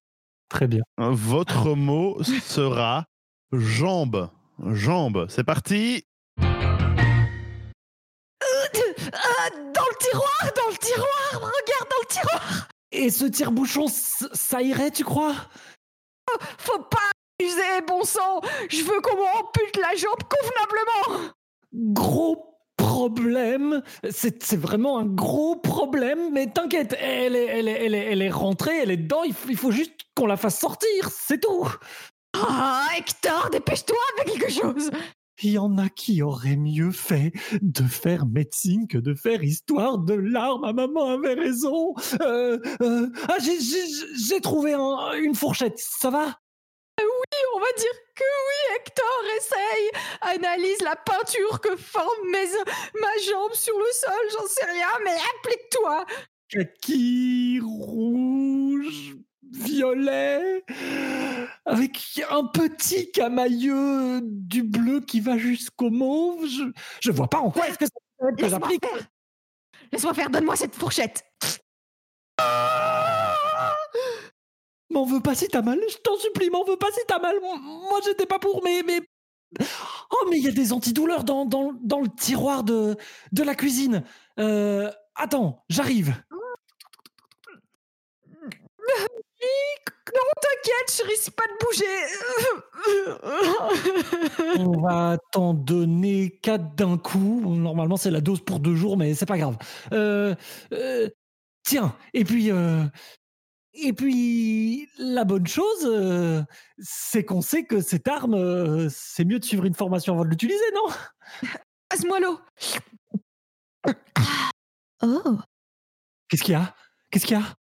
Très 0.49 0.67
bien. 0.67 0.83
Votre 0.99 1.75
mot 1.75 2.23
sera 2.23 3.07
jambe. 3.53 4.31
Jambe. 4.67 5.27
C'est 5.29 5.45
parti. 5.45 6.05
Ah, 9.13 9.51
dans 9.51 9.87
le 9.91 9.99
tiroir, 9.99 10.53
dans 10.57 10.71
le 10.71 10.77
tiroir, 10.77 11.33
regarde 11.33 11.89
dans 11.91 12.03
le 12.03 12.07
tiroir. 12.09 12.69
Et 12.93 13.11
ce 13.11 13.25
tire-bouchon, 13.25 13.87
ça 13.89 14.63
irait, 14.63 14.91
tu 14.91 15.05
crois? 15.05 15.35
Faut 16.59 16.83
pas 16.83 17.11
abuser, 17.41 17.81
bon 17.87 18.05
sang. 18.05 18.41
Je 18.69 18.83
veux 18.83 19.01
qu'on 19.01 19.17
m'ampute 19.17 19.77
la 19.77 19.95
jambe 19.97 20.23
convenablement. 20.29 21.33
Gros 21.73 22.47
problème. 22.77 23.83
C'est 24.11 24.43
c'est 24.43 24.57
vraiment 24.57 24.99
un 24.99 25.05
gros 25.07 25.57
problème, 25.57 26.33
mais 26.33 26.51
t'inquiète, 26.51 26.97
elle 27.01 27.37
est, 27.37 27.47
elle, 27.47 27.69
est, 27.69 27.85
elle, 27.85 27.95
est, 27.95 28.05
elle 28.13 28.23
est 28.23 28.31
rentrée, 28.31 28.79
elle 28.83 28.91
est 28.91 28.97
dedans, 28.97 29.23
il 29.25 29.33
faut, 29.35 29.49
il 29.51 29.57
faut 29.57 29.71
juste 29.71 29.93
qu'on 30.17 30.27
la 30.27 30.37
fasse 30.37 30.59
sortir, 30.59 31.09
c'est 31.11 31.41
tout. 31.41 31.69
Ah, 32.35 32.87
Hector, 32.97 33.51
dépêche-toi 33.51 33.97
avec 34.19 34.33
quelque 34.39 34.51
chose. 34.53 34.91
Il 35.43 35.53
y 35.53 35.59
en 35.59 35.79
a 35.79 35.89
qui 35.89 36.23
auraient 36.23 36.57
mieux 36.57 36.91
fait 36.91 37.33
de 37.63 37.83
faire 37.85 38.27
médecine 38.27 38.87
que 38.87 38.99
de 38.99 39.15
faire 39.15 39.43
histoire 39.43 39.97
de 39.99 40.13
l'art. 40.13 40.59
Ma 40.59 40.73
maman 40.75 41.07
avait 41.07 41.33
raison. 41.35 41.95
Euh, 42.21 42.59
euh, 42.83 43.09
ah, 43.29 43.37
j'ai- 43.43 43.59
j'ai 43.61 43.85
j'ai 44.19 44.41
trouvé 44.43 44.75
un- 44.75 45.13
une 45.15 45.35
fourchette. 45.35 45.79
Ça 45.79 46.11
va? 46.11 46.37
On 47.55 47.59
va 47.59 47.73
dire 47.77 47.93
que 48.15 48.25
oui, 48.25 48.77
Hector, 48.77 49.23
essaye. 49.37 49.91
Analyse 50.21 50.81
la 50.83 50.97
peinture 50.97 51.61
que 51.61 51.77
forme 51.77 52.31
mes, 52.31 52.47
ma 53.01 53.19
jambe 53.31 53.53
sur 53.55 53.79
le 53.79 53.93
sol, 53.93 54.27
j'en 54.33 54.47
sais 54.47 54.67
rien, 54.71 54.89
mais 55.05 55.17
applique-toi. 55.39 56.07
Kaki, 56.49 57.61
rouge, 57.63 59.17
violet, 59.53 60.65
avec 61.65 61.97
un 62.31 62.45
petit 62.47 63.11
camailleux 63.13 64.21
du 64.23 64.63
bleu 64.63 65.01
qui 65.01 65.21
va 65.21 65.39
jusqu'au 65.39 65.91
mauve. 65.91 66.47
Je, 66.47 66.65
je 67.01 67.11
vois 67.13 67.29
pas 67.29 67.39
en 67.39 67.51
quoi 67.51 67.69
est-ce 67.69 67.79
que 67.79 67.87
ça 67.87 67.93
peut 68.19 68.29
être 68.29 68.37
que 68.37 68.43
Laisse-moi 68.43 68.61
j'applique. 68.61 68.87
faire. 68.87 69.07
Laisse-moi 69.93 70.15
faire, 70.15 70.31
donne-moi 70.31 70.57
cette 70.57 70.75
fourchette. 70.75 71.25
M'en 74.91 75.05
veux 75.05 75.21
pas 75.21 75.35
si 75.35 75.47
t'as 75.49 75.63
mal, 75.63 75.79
je 75.89 75.97
t'en 75.99 76.17
supplie, 76.19 76.51
m'en 76.51 76.65
veux 76.65 76.77
pas 76.77 76.91
si 76.93 77.01
t'as 77.07 77.21
mal. 77.21 77.37
Moi, 77.41 78.01
j'étais 78.05 78.27
pas 78.27 78.39
pour, 78.39 78.63
mais. 78.65 78.83
mais... 78.85 79.01
Oh, 80.13 80.27
mais 80.31 80.39
il 80.39 80.45
y 80.45 80.49
a 80.49 80.53
des 80.53 80.73
antidouleurs 80.73 81.25
dans, 81.25 81.45
dans, 81.45 81.73
dans 81.83 82.01
le 82.01 82.09
tiroir 82.09 82.63
de, 82.63 82.97
de 83.33 83.43
la 83.43 83.55
cuisine. 83.55 84.05
Euh, 84.39 84.91
attends, 85.17 85.65
j'arrive. 85.69 86.15
Non, 90.13 90.23
t'inquiète, 90.43 90.97
je 90.99 91.09
risque 91.09 91.31
pas 91.33 91.45
de 91.47 91.57
bouger. 91.65 91.85
On 94.59 94.81
va 94.81 95.19
t'en 95.33 95.55
donner 95.55 96.39
quatre 96.43 96.75
d'un 96.75 96.99
coup. 96.99 97.41
Normalement, 97.55 97.97
c'est 97.97 98.11
la 98.11 98.21
dose 98.21 98.41
pour 98.41 98.61
deux 98.61 98.75
jours, 98.75 98.97
mais 98.97 99.15
c'est 99.15 99.27
pas 99.27 99.39
grave. 99.39 99.57
Euh, 99.93 100.35
euh, 100.73 101.09
tiens, 101.63 101.97
et 102.15 102.25
puis. 102.25 102.51
euh, 102.51 102.85
et 103.73 103.93
puis, 103.93 104.89
la 104.99 105.25
bonne 105.25 105.47
chose, 105.47 105.85
euh, 105.85 106.43
c'est 106.79 107.25
qu'on 107.25 107.41
sait 107.41 107.65
que 107.65 107.81
cette 107.81 108.09
arme, 108.09 108.35
euh, 108.35 108.89
c'est 108.91 109.25
mieux 109.25 109.39
de 109.39 109.45
suivre 109.45 109.65
une 109.65 109.75
formation 109.75 110.15
avant 110.15 110.25
de 110.25 110.31
l'utiliser, 110.31 110.65
non? 110.75 110.93
Passe-moi 111.89 112.21
l'eau. 112.21 112.41
Oh, 115.03 115.39
Qu'est-ce 116.29 116.43
qu'il 116.43 116.53
y 116.53 116.57
a? 116.57 116.75
Qu'est-ce 117.11 117.25
qu'il 117.25 117.39
y 117.39 117.41
a? 117.41 117.57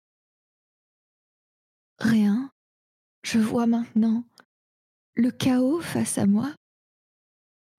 Rien. 1.99 2.51
Je 3.23 3.39
vois 3.39 3.67
maintenant 3.67 4.25
le 5.17 5.31
chaos 5.31 5.83
face 5.83 6.17
à 6.17 6.25
moi. 6.25 6.55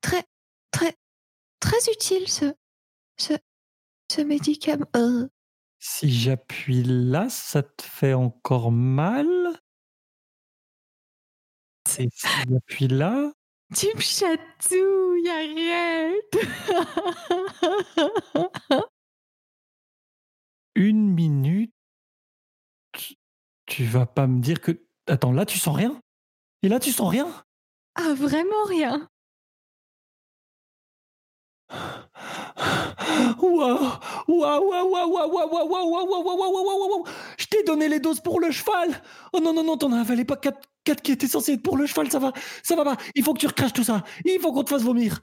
Très, 0.01 0.23
très, 0.69 0.95
très 1.59 1.91
utile 1.91 2.27
ce, 2.29 2.53
ce, 3.17 3.33
ce 4.11 4.21
médicament. 4.21 4.85
Euh, 4.95 5.27
Si 5.89 6.11
j'appuie 6.11 6.83
là, 6.83 7.29
ça 7.29 7.63
te 7.63 7.81
fait 7.81 8.13
encore 8.13 8.73
mal? 8.73 9.25
Si 11.87 12.09
j'appuie 12.47 12.87
là 12.87 13.31
tu 13.75 13.87
me 13.95 13.99
chatouilles, 13.99 15.27
arrête. 15.29 16.37
Une 20.75 21.13
minute 21.13 21.73
Tu 23.65 23.83
vas 23.85 24.05
pas 24.05 24.27
me 24.27 24.39
dire 24.41 24.61
que... 24.61 24.83
Attends, 25.07 25.31
là 25.31 25.45
tu 25.45 25.57
sens 25.57 25.75
rien? 25.75 25.99
Et 26.63 26.69
là 26.69 26.79
tu 26.79 26.91
sens 26.91 27.09
rien? 27.09 27.27
Ah, 27.95 28.13
vraiment 28.15 28.63
rien. 28.67 29.07
Waouh 33.47 33.99
Waouh 34.27 34.67
Waouh 34.67 34.91
Waouh 34.91 35.11
Waouh 35.11 35.31
Waouh 35.31 35.69
Waouh 35.69 36.23
Waouh 36.23 36.65
Waouh 36.65 36.89
Waouh 36.89 37.05
Je 37.37 37.45
t'ai 37.47 37.63
donné 37.63 37.87
les 37.89 37.99
doses 37.99 38.19
pour 38.19 38.39
le 38.39 38.51
cheval 38.51 39.01
Oh 39.33 39.39
non, 39.39 39.53
non, 39.53 39.63
non, 39.63 39.77
t'en 39.77 39.91
as 39.91 39.99
avalé 40.01 40.25
pas 40.25 40.37
quatre, 40.37 40.67
quatre 40.83 41.01
qui 41.01 41.11
étaient 41.11 41.27
censés 41.27 41.53
être 41.53 41.63
pour 41.63 41.77
le 41.77 41.85
cheval, 41.85 42.09
ça 42.11 42.19
va, 42.19 42.31
ça 42.63 42.75
va 42.75 42.83
pas 42.83 42.97
Il 43.15 43.23
faut 43.23 43.33
que 43.33 43.39
tu 43.39 43.47
recraches 43.47 43.73
tout 43.73 43.83
ça 43.83 44.03
Il 44.25 44.39
faut 44.39 44.51
qu'on 44.53 44.63
te 44.63 44.69
fasse 44.69 44.83
vomir 44.83 45.19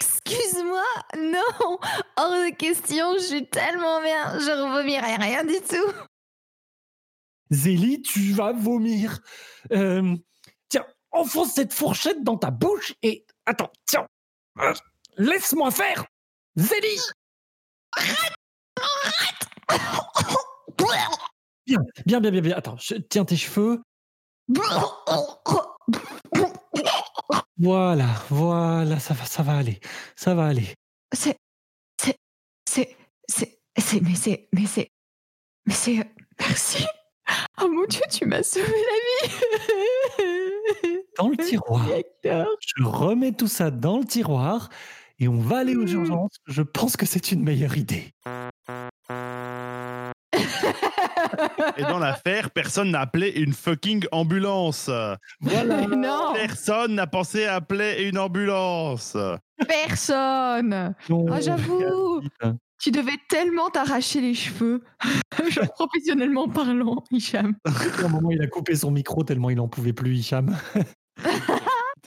Excuse-moi, 0.00 0.82
non, 1.18 1.78
hors 2.16 2.30
de 2.30 2.54
question, 2.56 3.12
je 3.14 3.22
suis 3.22 3.46
tellement 3.48 4.00
bien, 4.00 4.38
je 4.40 4.50
revomirai 4.50 5.16
rien 5.16 5.44
du 5.44 5.54
tout. 5.68 5.92
Zélie, 7.50 8.02
tu 8.02 8.32
vas 8.32 8.52
vomir 8.52 9.20
Euh, 9.72 10.16
Tiens, 10.68 10.86
enfonce 11.12 11.52
cette 11.52 11.72
fourchette 11.72 12.24
dans 12.24 12.36
ta 12.36 12.50
bouche 12.50 12.94
et... 13.02 13.25
Attends, 13.46 13.70
tiens 13.86 14.06
Euh, 14.60 14.74
Laisse-moi 15.16 15.70
faire 15.70 16.04
Zélie 16.56 17.00
Bien, 21.66 21.78
bien, 22.06 22.20
bien, 22.20 22.30
bien, 22.30 22.40
bien. 22.40 22.56
Attends, 22.56 22.76
je- 22.78 22.94
tiens 22.94 23.24
tes 23.24 23.36
cheveux. 23.36 23.82
Voilà, 27.58 28.06
voilà, 28.30 28.98
ça 29.00 29.14
va, 29.14 29.24
ça 29.24 29.42
va 29.42 29.56
aller, 29.56 29.80
ça 30.14 30.34
va 30.34 30.46
aller. 30.46 30.74
C'est. 31.12 31.36
C'est. 32.00 32.16
C'est. 32.68 32.96
C'est. 33.28 33.60
C'est. 33.78 34.00
Mais 34.02 34.14
c'est. 34.14 34.48
Mais 34.52 34.66
c'est. 34.66 34.90
Mais 35.66 35.74
c'est. 35.74 36.10
Merci. 36.38 36.84
Oh 37.60 37.68
mon 37.68 37.84
dieu, 37.86 38.02
tu 38.10 38.26
m'as 38.26 38.42
sauvé 38.42 38.66
la 38.66 39.28
vie. 39.28 39.34
Dans 41.18 41.28
le 41.28 41.36
tiroir. 41.36 41.86
Je 42.24 42.82
remets 42.84 43.32
tout 43.32 43.48
ça 43.48 43.70
dans 43.70 43.98
le 43.98 44.04
tiroir 44.04 44.68
et 45.18 45.28
on 45.28 45.38
va 45.38 45.58
aller 45.58 45.74
aux 45.76 45.84
Mmh. 45.84 45.94
urgences. 45.94 46.36
Je 46.46 46.62
pense 46.62 46.96
que 46.96 47.06
c'est 47.06 47.32
une 47.32 47.42
meilleure 47.42 47.76
idée. 47.76 48.12
Et 51.78 51.82
dans 51.82 51.98
l'affaire, 51.98 52.50
personne 52.50 52.90
n'a 52.90 53.00
appelé 53.00 53.28
une 53.30 53.52
fucking 53.52 54.06
ambulance. 54.12 54.90
Voilà. 55.40 55.86
non, 55.86 56.32
Personne 56.34 56.94
n'a 56.94 57.06
pensé 57.06 57.44
à 57.44 57.56
appeler 57.56 58.04
une 58.08 58.18
ambulance. 58.18 59.16
personne. 59.68 60.94
Ah, 61.30 61.40
j'avoue. 61.40 62.20
vite. 62.20 62.32
Tu 62.78 62.90
devais 62.90 63.16
tellement 63.30 63.70
t'arracher 63.70 64.20
les 64.20 64.34
cheveux, 64.34 64.84
genre 65.48 65.72
professionnellement 65.72 66.46
parlant, 66.46 67.02
Hicham. 67.10 67.56
À 67.64 68.04
un 68.04 68.08
moment, 68.08 68.30
il 68.30 68.42
a 68.42 68.46
coupé 68.48 68.74
son 68.74 68.90
micro 68.90 69.24
tellement 69.24 69.48
il 69.48 69.56
n'en 69.56 69.66
pouvait 69.68 69.94
plus, 69.94 70.14
Hicham. 70.14 70.54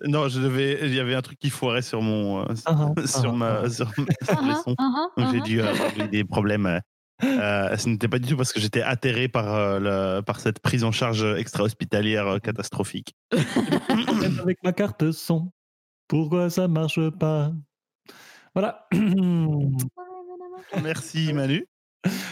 Non, 0.05 0.29
je 0.29 0.39
devais. 0.39 0.79
Il 0.83 0.93
y 0.93 0.99
avait 0.99 1.15
un 1.15 1.21
truc 1.21 1.37
qui 1.39 1.49
foirait 1.49 1.81
sur 1.81 2.01
mon, 2.01 2.41
euh, 2.41 2.45
Ah, 2.65 2.93
ah, 2.97 3.07
sur 3.07 3.33
ma, 3.33 3.69
sur, 3.69 3.89
sur 3.93 4.41
les 4.43 4.55
sons. 4.55 4.75
Donc 5.17 5.31
j'ai 5.31 5.41
dû 5.41 5.61
avoir 5.61 6.07
des 6.09 6.23
problèmes. 6.23 6.65
euh, 6.65 6.79
euh, 7.23 7.75
ce 7.75 7.89
n'était 7.89 8.07
pas 8.07 8.17
du 8.19 8.29
tout 8.29 8.37
parce 8.37 8.53
que 8.53 8.61
j'étais 8.61 8.81
atterré 8.81 9.27
par, 9.27 9.53
euh, 9.53 9.79
le- 10.17 10.21
par 10.21 10.39
cette 10.39 10.59
prise 10.59 10.85
en 10.85 10.93
charge 10.93 11.25
extra-hospitalière 11.37 12.27
euh, 12.27 12.39
catastrophique. 12.39 13.13
Avec 14.41 14.63
ma 14.63 14.71
carte 14.71 15.11
son. 15.11 15.51
Pourquoi 16.07 16.49
ça 16.49 16.67
marche 16.69 17.09
pas? 17.09 17.51
Voilà. 18.55 18.87
Merci 20.81 21.33
Manu. 21.33 21.65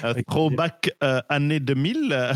Euh, 0.06 0.14
throwback 0.28 0.92
euh, 1.04 1.22
année 1.28 1.60
2000. 1.60 2.32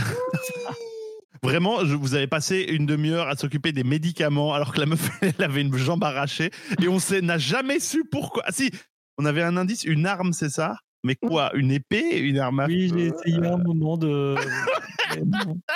Euh, 1.43 1.47
Vraiment, 1.47 1.86
je, 1.86 1.95
vous 1.95 2.13
avez 2.15 2.27
passé 2.27 2.65
une 2.69 2.86
demi-heure 2.86 3.27
à 3.27 3.36
s'occuper 3.36 3.71
des 3.71 3.84
médicaments 3.84 4.54
alors 4.54 4.73
que 4.73 4.80
la 4.80 4.86
meuf 4.86 5.10
elle 5.21 5.43
avait 5.43 5.62
une 5.62 5.75
jambe 5.75 6.04
arrachée 6.04 6.51
et 6.82 6.88
on 6.88 6.97
n'a 7.21 7.38
jamais 7.38 7.80
su 7.80 8.04
pourquoi. 8.10 8.43
Ah, 8.45 8.51
si, 8.51 8.71
on 9.17 9.25
avait 9.25 9.43
un 9.43 9.58
indice, 9.58 9.84
une 9.84 10.06
arme, 10.06 10.34
c'est 10.34 10.49
ça? 10.49 10.75
Mais 11.04 11.15
quoi 11.15 11.51
Une 11.56 11.71
épée 11.71 12.19
Une 12.19 12.38
arme 12.38 12.60
à 12.60 12.67
Oui, 12.67 12.91
j'ai 12.93 13.08
essayé 13.08 13.45
un 13.47 13.58
moment 13.58 13.97
de. 13.97 14.36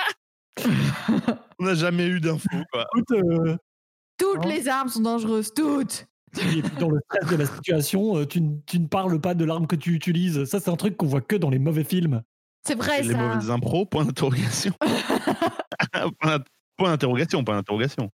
On 1.60 1.66
n'a 1.66 1.74
jamais 1.76 2.08
eu 2.08 2.20
d'infos 2.20 2.48
quoi. 2.72 2.86
Écoute, 2.96 3.12
euh, 3.12 3.58
Toutes 4.18 4.46
Hein 4.46 4.50
les 4.50 4.68
armes 4.68 4.88
sont 4.90 5.02
dangereuses, 5.02 5.54
toutes. 5.54 6.08
et 6.38 6.62
puis 6.62 6.64
dans 6.80 6.90
le 6.90 7.00
stress 7.10 7.30
de 7.30 7.36
la 7.36 7.46
situation, 7.46 8.18
euh, 8.18 8.26
tu, 8.26 8.42
tu 8.66 8.80
ne 8.80 8.88
parles 8.88 9.20
pas 9.20 9.34
de 9.34 9.44
l'arme 9.46 9.68
que 9.68 9.76
tu 9.76 9.94
utilises. 9.94 10.46
Ça, 10.46 10.60
c'est 10.60 10.70
un 10.70 10.76
truc 10.76 10.96
qu'on 10.98 11.08
voit 11.08 11.22
que 11.22 11.36
dans 11.36 11.50
les 11.50 11.60
mauvais 11.60 11.84
films. 11.84 12.22
C'est 12.66 12.76
vrai 12.76 13.02
Les 13.02 13.12
ça. 13.12 13.18
mauvaises 13.18 13.52
impros, 13.52 13.86
point 13.86 14.06
d'interrogation. 14.06 14.72
point 16.20 16.38
d'in- 16.38 16.44
point 16.78 16.90
d'interrogation, 16.90 17.44
point 17.44 17.56
d'interrogation. 17.56 18.10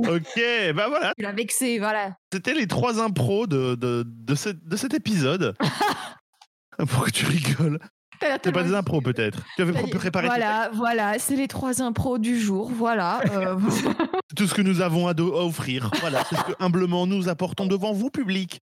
Ok, 0.00 0.40
bah 0.74 0.88
voilà, 0.88 1.12
Tu 1.16 1.22
l'as 1.24 1.32
vexé, 1.32 1.78
voilà. 1.78 2.14
c'était 2.32 2.54
les 2.54 2.66
trois 2.66 3.00
impros 3.00 3.46
de, 3.46 3.74
de, 3.76 4.04
de, 4.06 4.34
ce- 4.34 4.50
de 4.50 4.76
cet 4.76 4.92
épisode. 4.94 5.54
Pourquoi 6.78 7.10
tu 7.10 7.24
rigoles 7.26 7.78
C'est 8.20 8.52
pas 8.52 8.62
des 8.62 8.74
impros 8.74 9.00
peut-être. 9.00 9.40
Tu 9.56 9.62
avais 9.62 9.72
préparé 9.72 10.26
Voilà, 10.26 10.70
voilà, 10.74 11.18
c'est 11.18 11.34
les 11.36 11.48
trois 11.48 11.80
impros 11.82 12.18
du 12.18 12.38
jour, 12.38 12.70
voilà. 12.70 13.20
euh, 13.32 13.56
tout 14.36 14.46
ce 14.46 14.54
que 14.54 14.62
nous 14.62 14.80
avons 14.82 15.08
à, 15.08 15.12
à 15.12 15.20
offrir. 15.22 15.90
Voilà, 16.00 16.24
c'est 16.28 16.36
ce 16.36 16.42
que 16.44 16.52
humblement 16.60 17.06
nous 17.06 17.28
apportons 17.28 17.66
devant 17.66 17.92
vous, 17.92 18.10
public. 18.10 18.60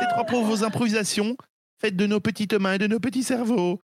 Les 0.00 0.06
trois 0.08 0.24
pauvres 0.24 0.62
improvisations 0.64 1.36
faites 1.80 1.96
de 1.96 2.06
nos 2.06 2.20
petites 2.20 2.54
mains 2.54 2.74
et 2.74 2.78
de 2.78 2.86
nos 2.86 3.00
petits 3.00 3.22
cerveaux. 3.24 3.82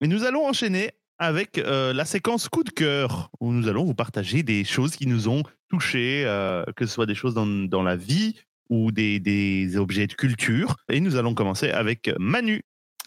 Mais 0.00 0.08
nous 0.08 0.24
allons 0.24 0.46
enchaîner 0.46 0.92
avec 1.18 1.58
euh, 1.58 1.92
la 1.92 2.06
séquence 2.06 2.48
coup 2.48 2.64
de 2.64 2.70
cœur, 2.70 3.30
où 3.40 3.52
nous 3.52 3.68
allons 3.68 3.84
vous 3.84 3.94
partager 3.94 4.42
des 4.42 4.64
choses 4.64 4.96
qui 4.96 5.06
nous 5.06 5.28
ont 5.28 5.42
touchés, 5.68 6.24
euh, 6.24 6.64
que 6.74 6.86
ce 6.86 6.94
soit 6.94 7.06
des 7.06 7.14
choses 7.14 7.34
dans, 7.34 7.46
dans 7.46 7.82
la 7.82 7.96
vie 7.96 8.40
ou 8.70 8.90
des, 8.92 9.20
des 9.20 9.76
objets 9.76 10.06
de 10.06 10.14
culture. 10.14 10.76
Et 10.90 11.00
nous 11.00 11.16
allons 11.16 11.34
commencer 11.34 11.70
avec 11.70 12.10
Manu. 12.18 12.62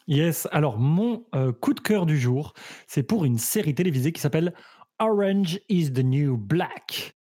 Yes, 0.08 0.48
alors 0.52 0.78
mon 0.78 1.26
euh, 1.34 1.52
coup 1.52 1.74
de 1.74 1.80
cœur 1.80 2.06
du 2.06 2.20
jour, 2.20 2.54
c'est 2.88 3.04
pour 3.04 3.26
une 3.26 3.38
série 3.38 3.74
télévisée 3.74 4.12
qui 4.12 4.22
s'appelle 4.22 4.54
Orange 5.00 5.60
is 5.70 5.92
the 5.92 6.04
New 6.04 6.38
Black, 6.38 7.16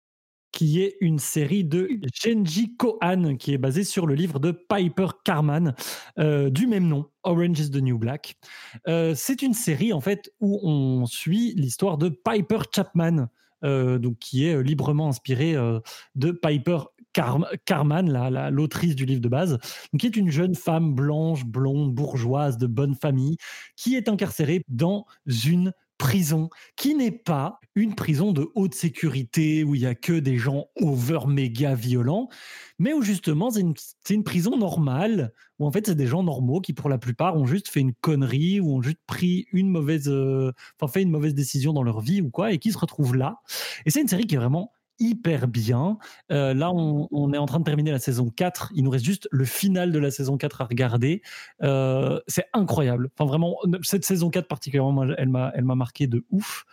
qui 0.53 0.81
est 0.81 0.95
une 1.01 1.19
série 1.19 1.65
de 1.65 1.89
Genji 2.13 2.77
Kohan, 2.77 3.35
qui 3.35 3.53
est 3.53 3.57
basée 3.57 3.83
sur 3.83 4.07
le 4.07 4.13
livre 4.15 4.39
de 4.39 4.51
Piper 4.51 5.07
Carman 5.25 5.75
euh, 6.19 6.49
du 6.49 6.67
même 6.67 6.87
nom, 6.87 7.07
Orange 7.23 7.59
is 7.59 7.71
the 7.71 7.81
New 7.81 7.97
Black. 7.97 8.35
Euh, 8.87 9.13
c'est 9.15 9.41
une 9.41 9.53
série 9.53 9.91
en 9.91 9.99
fait 9.99 10.31
où 10.39 10.59
on 10.63 11.05
suit 11.05 11.53
l'histoire 11.57 11.97
de 11.97 12.07
Piper 12.09 12.59
Chapman, 12.73 13.27
euh, 13.65 13.97
donc 13.99 14.19
qui 14.19 14.45
est 14.45 14.63
librement 14.63 15.09
inspirée 15.09 15.55
de 16.15 16.31
Piper 16.31 16.77
Car- 17.13 17.45
Carman, 17.65 18.09
la- 18.11 18.29
la- 18.31 18.49
l'autrice 18.49 18.95
du 18.95 19.05
livre 19.05 19.21
de 19.21 19.29
base, 19.29 19.59
qui 19.99 20.07
est 20.07 20.15
une 20.15 20.31
jeune 20.31 20.55
femme 20.55 20.95
blanche, 20.95 21.45
blonde, 21.45 21.93
bourgeoise, 21.93 22.57
de 22.57 22.65
bonne 22.67 22.95
famille, 22.95 23.37
qui 23.75 23.95
est 23.95 24.09
incarcérée 24.09 24.63
dans 24.67 25.05
une 25.45 25.73
prison 26.03 26.49
qui 26.75 26.95
n'est 26.95 27.11
pas 27.11 27.61
une 27.75 27.95
prison 27.95 28.33
de 28.33 28.49
haute 28.55 28.75
sécurité 28.75 29.63
où 29.63 29.73
il 29.73 29.81
y 29.81 29.85
a 29.85 29.95
que 29.95 30.11
des 30.11 30.37
gens 30.37 30.65
over 30.75 31.19
méga 31.27 31.75
violents, 31.75 32.27
mais 32.77 32.91
où 32.91 33.01
justement 33.01 33.49
c'est 33.49 33.61
une, 34.13 34.23
prison 34.25 34.57
normale 34.57 35.31
où 35.59 35.65
en 35.65 35.71
fait 35.71 35.87
c'est 35.87 35.95
des 35.95 36.05
gens 36.05 36.21
normaux 36.21 36.59
qui 36.59 36.73
pour 36.73 36.89
la 36.89 36.97
plupart 36.97 37.37
ont 37.37 37.45
juste 37.45 37.69
fait 37.69 37.79
une 37.79 37.93
connerie 37.93 38.59
ou 38.59 38.75
ont 38.75 38.81
juste 38.81 38.99
pris 39.07 39.47
une 39.53 39.69
mauvaise, 39.69 40.09
euh, 40.09 40.51
enfin 40.77 40.91
fait 40.91 41.03
une 41.03 41.09
mauvaise 41.09 41.35
décision 41.35 41.71
dans 41.71 41.83
leur 41.83 42.01
vie 42.01 42.19
ou 42.19 42.29
quoi 42.29 42.51
et 42.51 42.59
qui 42.59 42.73
se 42.73 42.77
retrouvent 42.77 43.15
là. 43.15 43.37
Et 43.85 43.89
c'est 43.89 44.01
une 44.01 44.09
série 44.09 44.27
qui 44.27 44.35
est 44.35 44.39
vraiment 44.39 44.73
hyper 44.99 45.47
bien. 45.47 45.97
Euh, 46.31 46.53
là, 46.53 46.71
on, 46.71 47.33
est 47.33 47.37
en 47.37 47.45
train 47.45 47.59
de 47.59 47.63
terminer 47.63 47.91
la 47.91 47.99
saison 47.99 48.29
4. 48.29 48.71
Il 48.75 48.83
nous 48.83 48.89
reste 48.89 49.05
juste 49.05 49.27
le 49.31 49.45
final 49.45 49.91
de 49.91 49.99
la 49.99 50.11
saison 50.11 50.37
4 50.37 50.61
à 50.61 50.65
regarder. 50.65 51.21
Euh, 51.61 52.19
c'est 52.27 52.45
incroyable. 52.53 53.09
Enfin, 53.17 53.27
vraiment, 53.27 53.57
cette 53.81 54.05
saison 54.05 54.29
4 54.29 54.47
particulièrement, 54.47 55.03
elle 55.03 55.29
m'a 55.29 55.75
marqué 55.75 56.07
de 56.07 56.25
ouf. 56.31 56.65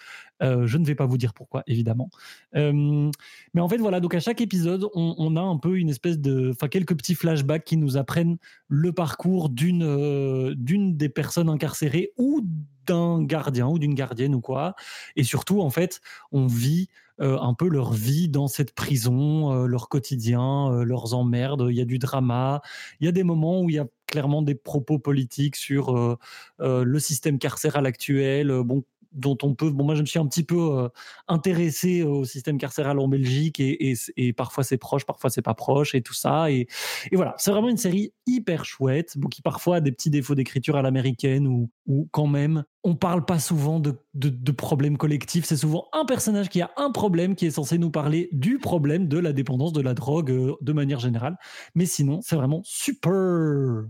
Euh, 0.42 0.66
je 0.66 0.78
ne 0.78 0.84
vais 0.84 0.94
pas 0.94 1.06
vous 1.06 1.18
dire 1.18 1.34
pourquoi, 1.34 1.62
évidemment. 1.66 2.10
Euh, 2.56 3.10
mais 3.54 3.60
en 3.60 3.68
fait, 3.68 3.78
voilà, 3.78 4.00
donc 4.00 4.14
à 4.14 4.20
chaque 4.20 4.40
épisode, 4.40 4.88
on, 4.94 5.36
a 5.36 5.40
un 5.40 5.56
peu 5.56 5.78
une 5.78 5.88
espèce 5.88 6.18
de. 6.18 6.50
Enfin, 6.50 6.68
quelques 6.68 6.96
petits 6.96 7.14
flashbacks 7.14 7.64
qui 7.64 7.76
nous 7.76 7.96
apprennent 7.96 8.38
le 8.68 8.92
parcours 8.92 9.48
d'une, 9.48 9.82
euh, 9.82 10.54
d'une 10.56 10.96
des 10.96 11.08
personnes 11.08 11.48
incarcérées 11.48 12.12
ou 12.16 12.42
d'un 12.86 13.22
gardien 13.22 13.68
ou 13.68 13.78
d'une 13.78 13.94
gardienne 13.94 14.34
ou 14.34 14.40
quoi. 14.40 14.74
Et 15.16 15.24
surtout, 15.24 15.60
en 15.60 15.70
fait, 15.70 16.00
on 16.32 16.46
vit 16.46 16.88
un 17.22 17.52
peu 17.52 17.68
leur 17.68 17.92
vie 17.92 18.30
dans 18.30 18.48
cette 18.48 18.72
prison, 18.72 19.66
leur 19.66 19.90
quotidien, 19.90 20.82
leurs 20.84 21.12
emmerdes. 21.12 21.66
Il 21.68 21.76
y 21.76 21.82
a 21.82 21.84
du 21.84 21.98
drama. 21.98 22.62
Il 22.98 23.04
y 23.04 23.08
a 23.08 23.12
des 23.12 23.24
moments 23.24 23.60
où 23.60 23.68
il 23.68 23.76
y 23.76 23.78
a 23.78 23.86
clairement 24.06 24.40
des 24.40 24.54
propos 24.54 24.98
politiques 24.98 25.56
sur 25.56 26.16
le 26.58 26.98
système 26.98 27.38
carcéral 27.38 27.84
actuel. 27.84 28.50
bon, 28.64 28.84
dont 29.12 29.36
on 29.42 29.54
peut. 29.54 29.70
Bon, 29.70 29.84
moi, 29.84 29.94
je 29.94 30.00
me 30.00 30.06
suis 30.06 30.18
un 30.18 30.26
petit 30.26 30.44
peu 30.44 30.78
euh, 30.78 30.88
intéressé 31.28 32.02
au 32.02 32.24
système 32.24 32.58
carcéral 32.58 32.98
en 32.98 33.08
Belgique 33.08 33.60
et, 33.60 33.94
et, 34.16 34.32
parfois 34.32 34.64
c'est 34.64 34.78
proche, 34.78 35.04
parfois 35.04 35.30
c'est 35.30 35.42
pas 35.42 35.54
proche 35.54 35.94
et 35.94 36.02
tout 36.02 36.14
ça. 36.14 36.50
Et, 36.50 36.68
et 37.10 37.16
voilà, 37.16 37.34
c'est 37.38 37.50
vraiment 37.50 37.68
une 37.68 37.76
série 37.76 38.12
hyper 38.26 38.64
chouette, 38.64 39.16
bon, 39.16 39.28
qui 39.28 39.42
parfois 39.42 39.76
a 39.76 39.80
des 39.80 39.92
petits 39.92 40.10
défauts 40.10 40.34
d'écriture 40.34 40.76
à 40.76 40.82
l'américaine 40.82 41.46
ou, 41.46 41.70
ou 41.86 42.08
quand 42.12 42.26
même 42.26 42.64
on 42.82 42.94
parle 42.94 43.24
pas 43.24 43.38
souvent 43.38 43.78
de, 43.78 43.94
de, 44.14 44.28
de 44.30 44.52
problèmes 44.52 44.96
collectifs. 44.96 45.44
C'est 45.44 45.56
souvent 45.56 45.88
un 45.92 46.04
personnage 46.04 46.48
qui 46.48 46.62
a 46.62 46.70
un 46.76 46.90
problème 46.90 47.34
qui 47.34 47.46
est 47.46 47.50
censé 47.50 47.78
nous 47.78 47.90
parler 47.90 48.28
du 48.32 48.58
problème 48.58 49.06
de 49.08 49.18
la 49.18 49.32
dépendance 49.32 49.72
de 49.72 49.82
la 49.82 49.94
drogue 49.94 50.30
euh, 50.30 50.54
de 50.60 50.72
manière 50.72 51.00
générale. 51.00 51.36
Mais 51.74 51.86
sinon, 51.86 52.20
c'est 52.22 52.36
vraiment 52.36 52.62
super. 52.64 53.84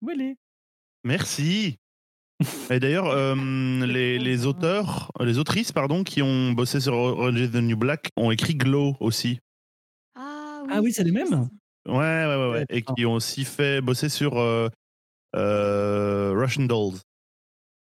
Voilà. 0.00 0.32
Merci. 1.04 1.81
Et 2.70 2.80
d'ailleurs, 2.80 3.06
euh, 3.08 3.34
les, 3.86 4.18
les 4.18 4.46
auteurs, 4.46 5.10
les 5.20 5.38
autrices, 5.38 5.72
pardon, 5.72 6.04
qui 6.04 6.22
ont 6.22 6.52
bossé 6.52 6.80
sur 6.80 6.94
Orange 6.94 7.38
is 7.40 7.50
the 7.50 7.56
New 7.56 7.76
Black 7.76 8.08
ont 8.16 8.30
écrit 8.30 8.54
Glow 8.54 8.96
aussi. 9.00 9.38
Ah 10.14 10.62
Ah 10.70 10.80
oui, 10.82 10.92
c'est 10.92 11.04
les 11.04 11.12
mêmes 11.12 11.48
Ouais, 11.88 11.94
ouais, 11.94 12.26
ouais, 12.36 12.50
ouais. 12.50 12.64
Et 12.70 12.82
qui 12.82 13.04
ont 13.06 13.14
aussi 13.14 13.44
fait 13.44 13.80
bosser 13.80 14.08
sur 14.08 14.38
euh, 14.38 14.68
euh, 15.36 16.32
Russian 16.36 16.64
Dolls. 16.64 16.98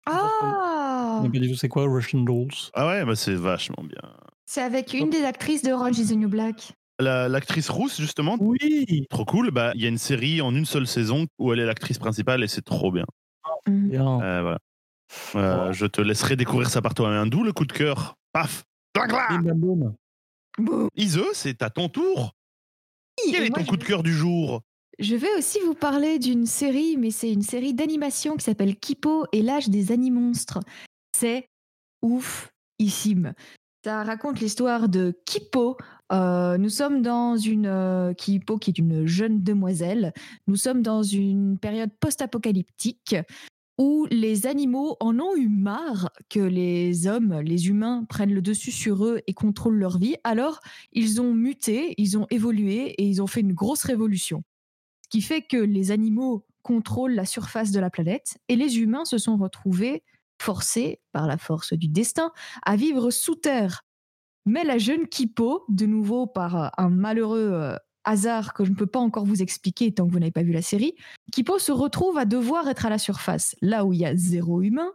Ah 0.06 1.20
Je 1.22 1.26
sais 1.26 1.32
pas 1.32 1.40
du 1.40 1.50
tout 1.52 1.56
c'est 1.58 1.68
quoi 1.70 1.84
Russian 1.88 2.22
Dolls? 2.22 2.48
Ah 2.74 2.88
ouais, 2.88 3.06
bah 3.06 3.16
c'est 3.16 3.34
vachement 3.36 3.84
bien. 3.84 4.02
C'est 4.46 4.62
avec 4.62 4.94
une 4.94 5.10
des 5.10 5.24
actrices 5.24 5.62
de 5.64 5.72
Orange 5.72 6.00
is 6.00 6.08
the 6.08 6.18
New 6.18 6.30
Black. 6.30 6.74
La- 7.00 7.28
L'actrice 7.28 7.70
rousse, 7.70 8.00
justement, 8.00 8.38
Oui. 8.40 9.06
trop 9.10 9.26
cool. 9.26 9.52
Bah, 9.52 9.72
il 9.76 9.82
y 9.82 9.86
a 9.86 9.90
une 9.90 9.98
série 9.98 10.42
en 10.42 10.56
une 10.56 10.66
seule 10.66 10.88
saison 10.88 11.28
où 11.38 11.54
elle 11.54 11.60
est 11.60 11.66
l'actrice 11.66 12.00
principale 12.00 12.44
et 12.44 12.48
c'est 12.48 12.64
trop 12.64 12.92
bien. 12.92 13.06
Bien. 13.66 14.22
Euh, 14.22 14.42
voilà. 14.42 14.60
Euh, 15.36 15.74
Je 15.74 15.86
te 15.86 16.02
laisserai 16.02 16.36
découvrir 16.36 16.70
ça 16.70 16.82
par 16.82 16.94
toi-même. 16.94 17.30
D'où 17.30 17.44
le 17.44 17.54
coup 17.54 17.66
de 17.66 17.74
cœur. 17.74 18.16
Paf. 18.34 18.66
Ise, 20.96 21.22
c'est 21.34 21.62
à 21.62 21.70
ton 21.70 21.90
tour. 21.90 22.34
Quel 23.32 23.44
est 23.44 23.50
ton 23.50 23.66
coup 23.66 23.78
de 23.78 23.84
cœur 23.84 24.04
du 24.04 24.14
jour? 24.14 24.62
Je 25.00 25.16
vais 25.16 25.34
aussi 25.38 25.60
vous 25.60 25.76
parler 25.76 26.18
d'une 26.18 26.48
série, 26.48 26.98
mais 26.98 27.12
c'est 27.12 27.32
une 27.32 27.44
série 27.44 27.74
d'animation 27.74 28.36
qui 28.36 28.44
s'appelle 28.44 28.76
Kipo 28.76 29.26
et 29.32 29.44
l'âge 29.44 29.70
des 29.70 29.92
animonstres. 29.92 30.60
C'est 31.16 31.48
oufissime. 32.02 33.34
Ça 33.84 34.04
raconte 34.04 34.40
l'histoire 34.40 34.90
de 34.90 35.16
Kipo. 35.26 35.78
Euh, 36.12 36.58
nous 36.58 36.70
sommes 36.70 37.02
dans 37.02 37.36
une 37.36 37.66
euh, 37.66 38.14
qui 38.14 38.42
est 38.68 38.78
une 38.78 39.06
jeune 39.06 39.44
demoiselle. 39.44 40.14
Nous 40.48 40.56
sommes 40.56 40.82
dans 40.82 41.04
une 41.04 41.58
période 41.58 41.92
post-apocalyptique 42.00 43.16
où 43.78 44.08
les 44.10 44.48
animaux 44.48 44.98
en 45.00 45.20
ont 45.20 45.36
eu 45.36 45.50
marre 45.50 46.10
que 46.30 46.40
les 46.40 47.08
hommes, 47.08 47.42
les 47.42 47.68
humains, 47.68 48.06
prennent 48.10 48.34
le 48.34 48.42
dessus 48.42 48.72
sur 48.72 49.06
eux 49.06 49.22
et 49.28 49.34
contrôlent 49.34 49.78
leur 49.78 50.00
vie. 50.00 50.16
Alors, 50.24 50.62
ils 50.94 51.22
ont 51.22 51.34
muté, 51.34 51.94
ils 51.98 52.18
ont 52.18 52.26
évolué 52.32 52.90
et 52.98 53.04
ils 53.04 53.22
ont 53.22 53.28
fait 53.28 53.42
une 53.42 53.54
grosse 53.54 53.84
révolution. 53.84 54.44
Ce 55.04 55.10
qui 55.10 55.22
fait 55.22 55.44
que 55.44 55.58
les 55.58 55.92
animaux 55.92 56.46
contrôlent 56.64 57.14
la 57.14 57.26
surface 57.26 57.72
de 57.72 57.80
la 57.80 57.90
planète 57.90 58.38
et 58.48 58.56
les 58.56 58.80
humains 58.80 59.06
se 59.06 59.18
sont 59.20 59.38
retrouvés 59.38 60.04
forcés, 60.42 61.02
par 61.12 61.28
la 61.28 61.38
force 61.38 61.74
du 61.74 61.88
destin, 61.88 62.32
à 62.64 62.76
vivre 62.76 63.12
sous 63.12 63.36
terre. 63.36 63.87
Mais 64.48 64.64
la 64.64 64.78
jeune 64.78 65.08
Kipo, 65.08 65.66
de 65.68 65.86
nouveau 65.86 66.26
par 66.26 66.56
euh, 66.56 66.68
un 66.78 66.90
malheureux 66.90 67.52
euh, 67.52 67.76
hasard 68.06 68.54
que 68.54 68.64
je 68.64 68.72
ne 68.72 68.76
peux 68.76 68.88
pas 68.88 69.00
encore 69.00 69.26
vous 69.26 69.42
expliquer 69.42 69.94
tant 69.94 70.08
que 70.08 70.14
vous 70.14 70.20
n'avez 70.20 70.32
pas 70.32 70.42
vu 70.42 70.54
la 70.54 70.62
série, 70.62 70.96
Kipo 71.34 71.60
se 71.60 71.74
retrouve 71.74 72.18
à 72.18 72.24
devoir 72.24 72.66
être 72.70 72.86
à 72.86 72.90
la 72.90 72.98
surface, 72.98 73.58
là 73.62 73.84
où 73.84 73.92
il 73.92 74.00
y 74.00 74.06
a 74.06 74.16
zéro 74.16 74.62
humain, 74.62 74.94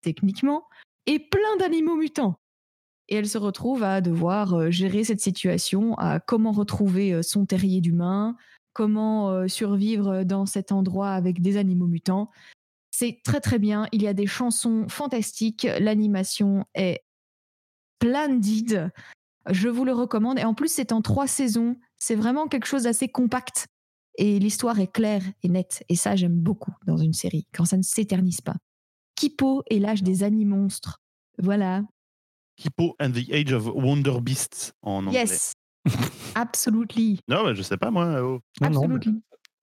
techniquement, 0.00 0.64
et 1.04 1.18
plein 1.18 1.58
d'animaux 1.58 1.94
mutants. 1.94 2.40
Et 3.08 3.16
elle 3.16 3.28
se 3.28 3.36
retrouve 3.36 3.82
à 3.82 4.00
devoir 4.00 4.54
euh, 4.54 4.70
gérer 4.70 5.04
cette 5.04 5.20
situation, 5.20 5.94
à 5.98 6.18
comment 6.18 6.52
retrouver 6.52 7.22
son 7.22 7.44
terrier 7.44 7.82
d'humain, 7.82 8.34
comment 8.72 9.46
survivre 9.46 10.22
dans 10.22 10.46
cet 10.46 10.72
endroit 10.72 11.10
avec 11.10 11.42
des 11.42 11.58
animaux 11.58 11.88
mutants. 11.88 12.30
C'est 12.92 13.20
très 13.24 13.40
très 13.40 13.58
bien, 13.58 13.88
il 13.92 14.00
y 14.00 14.06
a 14.06 14.14
des 14.14 14.26
chansons 14.28 14.86
fantastiques, 14.88 15.66
l'animation 15.80 16.64
est 16.74 17.02
splendide. 18.00 18.90
Je 19.50 19.68
vous 19.68 19.84
le 19.84 19.92
recommande. 19.92 20.38
Et 20.38 20.44
en 20.44 20.54
plus, 20.54 20.72
c'est 20.72 20.92
en 20.92 21.02
trois 21.02 21.26
saisons. 21.26 21.76
C'est 21.96 22.14
vraiment 22.14 22.46
quelque 22.48 22.66
chose 22.66 22.84
d'assez 22.84 23.08
compact. 23.08 23.66
Et 24.16 24.38
l'histoire 24.38 24.78
est 24.80 24.90
claire 24.92 25.22
et 25.42 25.48
nette. 25.48 25.84
Et 25.88 25.96
ça, 25.96 26.16
j'aime 26.16 26.36
beaucoup 26.38 26.74
dans 26.86 26.96
une 26.96 27.12
série, 27.12 27.46
quand 27.54 27.64
ça 27.64 27.76
ne 27.76 27.82
s'éternise 27.82 28.40
pas. 28.40 28.56
Kipo 29.14 29.62
et 29.70 29.78
l'âge 29.78 30.02
des 30.02 30.22
animonstres. 30.22 30.98
Voilà. 31.38 31.82
Hippo 32.62 32.94
and 33.00 33.12
the 33.12 33.30
Age 33.32 33.52
of 33.52 33.66
Wonder 33.74 34.20
Beasts 34.20 34.74
en 34.82 35.06
anglais. 35.06 35.20
Yes. 35.20 35.54
Absolutely. 36.34 37.20
Non, 37.28 37.44
mais 37.46 37.54
je 37.54 37.62
sais 37.62 37.78
pas 37.78 37.90
moi. 37.90 38.20
oh. 38.22 38.40
Non, 38.60 38.70
non, 38.70 38.88
mais 38.88 38.96
Absolutely. 38.96 39.22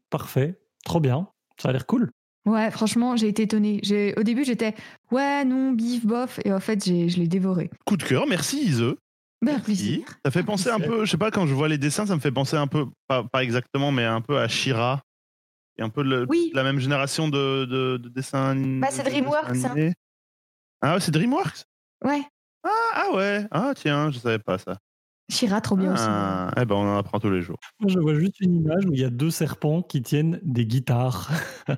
parfait. 0.10 0.60
Trop 0.84 1.00
bien. 1.00 1.28
Ça 1.62 1.70
a 1.70 1.72
l'air 1.74 1.86
cool. 1.86 2.12
Ouais, 2.48 2.72
franchement, 2.72 3.16
j'ai 3.18 3.28
été 3.28 3.44
étonnée. 3.44 3.80
J'ai- 3.84 4.14
Au 4.18 4.24
début, 4.24 4.46
j'étais 4.46 4.74
ouais, 5.12 5.44
non, 5.46 5.72
bif, 5.74 6.06
bof. 6.06 6.40
Et 6.46 6.52
en 6.54 6.60
fait, 6.60 6.84
j'ai- 6.84 7.10
je 7.10 7.18
l'ai 7.20 7.28
dévoré. 7.28 7.70
Coup 7.86 7.98
de 7.98 8.04
cœur, 8.04 8.26
merci 8.26 8.64
Ise. 8.64 8.82
Ben, 9.42 9.52
Merci. 9.52 9.62
plaisir. 9.66 10.00
Ça 10.26 10.32
fait 10.32 10.42
penser 10.44 10.70
un 10.70 10.80
peu, 10.80 11.06
je 11.06 11.12
sais 11.12 11.18
pas, 11.18 11.30
quand 11.30 11.46
je 11.46 11.54
vois 11.54 11.68
les 11.68 11.78
dessins, 11.78 12.06
ça 12.08 12.16
me 12.16 12.20
fait 12.22 12.32
penser 12.32 12.56
un 12.56 12.66
peu, 12.66 12.86
pas, 13.08 13.24
pas 13.24 13.44
exactement, 13.44 13.92
mais 13.92 14.04
un 14.06 14.22
peu 14.22 14.40
à 14.40 14.48
Shira. 14.48 15.02
Et 15.78 15.84
un 15.84 15.90
peu 15.90 16.02
le- 16.02 16.26
Oui. 16.28 16.50
la 16.56 16.64
même 16.64 16.80
génération 16.80 17.28
de, 17.28 17.66
de, 17.66 17.98
de 17.98 18.10
dessins. 18.10 18.56
Bah, 18.80 18.88
c'est 18.90 19.04
de 19.04 19.10
DreamWorks, 19.10 19.46
hein. 19.50 19.70
animés. 19.72 19.94
Ah 20.82 20.96
ouais, 20.96 21.00
c'est 21.02 21.12
DreamWorks? 21.12 21.66
Ouais. 22.04 22.24
ah, 22.64 22.70
ah 22.94 23.16
ouais, 23.16 23.46
ah 23.52 23.74
tiens, 23.76 24.10
je 24.10 24.18
savais 24.20 24.40
pas 24.40 24.58
ça. 24.58 24.78
Shira, 25.30 25.60
trop 25.60 25.76
bien 25.76 25.94
aussi. 25.94 26.06
Ah, 26.08 26.52
eh 26.58 26.64
ben 26.64 26.76
on 26.76 26.88
en 26.88 26.98
apprend 26.98 27.20
tous 27.20 27.30
les 27.30 27.42
jours. 27.42 27.58
Moi, 27.82 27.92
je 27.94 28.00
vois 28.00 28.14
juste 28.16 28.40
une 28.40 28.56
image 28.56 28.86
où 28.86 28.94
il 28.94 29.00
y 29.00 29.04
a 29.04 29.10
deux 29.10 29.30
serpents 29.30 29.82
qui 29.82 30.02
tiennent 30.02 30.40
des 30.44 30.66
guitares. 30.66 31.30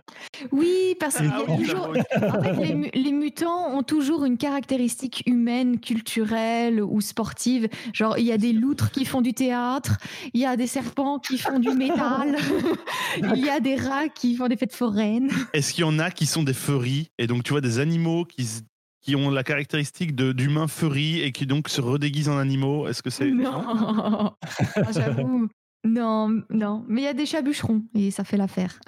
Oui, 0.51 0.95
parce 0.99 1.17
qu'il 1.17 1.25
y 1.25 1.29
Ah 1.33 1.39
a 1.39 1.51
oui, 1.51 1.65
toujours. 1.65 1.93
j'avoue. 2.21 2.37
En 2.37 2.43
fait, 2.43 2.53
les, 2.63 2.75
mu- 2.75 2.89
les 2.93 3.11
mutants 3.11 3.75
ont 3.75 3.81
toujours 3.83 4.23
une 4.25 4.37
caractéristique 4.37 5.23
humaine, 5.25 5.79
culturelle 5.79 6.81
ou 6.83 7.01
sportive. 7.01 7.67
Genre, 7.93 8.17
il 8.19 8.25
y 8.25 8.31
a 8.31 8.37
des 8.37 8.53
loutres 8.53 8.91
qui 8.91 9.05
font 9.05 9.21
du 9.21 9.33
théâtre, 9.33 9.97
il 10.33 10.39
y 10.41 10.45
a 10.45 10.55
des 10.55 10.67
serpents 10.67 11.17
qui 11.19 11.37
font 11.39 11.59
du 11.59 11.69
métal, 11.71 12.37
il 13.35 13.43
y 13.43 13.49
a 13.49 13.59
des 13.59 13.75
rats 13.75 14.07
qui 14.09 14.35
font 14.35 14.47
des 14.47 14.55
fêtes 14.57 14.75
foraines. 14.75 15.29
Est-ce 15.53 15.73
qu'il 15.73 15.81
y 15.81 15.87
en 15.87 15.97
a 15.99 16.11
qui 16.11 16.25
sont 16.27 16.43
des 16.43 16.53
furries? 16.53 17.09
Et 17.17 17.25
donc 17.27 17.43
tu 17.43 17.51
vois 17.51 17.61
des 17.61 17.79
animaux 17.79 18.23
qui, 18.25 18.43
s- 18.43 18.61
qui 19.01 19.15
ont 19.15 19.29
la 19.29 19.43
caractéristique 19.43 20.15
d'humains 20.15 20.67
furries 20.67 21.21
et 21.21 21.31
qui 21.31 21.45
donc 21.45 21.69
se 21.69 21.81
redéguisent 21.81 22.29
en 22.29 22.37
animaux 22.37 22.87
Est-ce 22.87 23.01
que 23.01 23.09
c'est 23.09 23.31
Non, 23.31 24.33
Ah, 24.75 24.91
j'avoue. 24.91 25.47
Non, 25.85 26.41
non. 26.49 26.83
Mais 26.87 27.01
il 27.01 27.05
y 27.05 27.07
a 27.07 27.13
des 27.13 27.25
chats 27.25 27.41
bûcherons 27.41 27.83
et 27.95 28.11
ça 28.11 28.23
fait 28.23 28.37
l'affaire. 28.37 28.79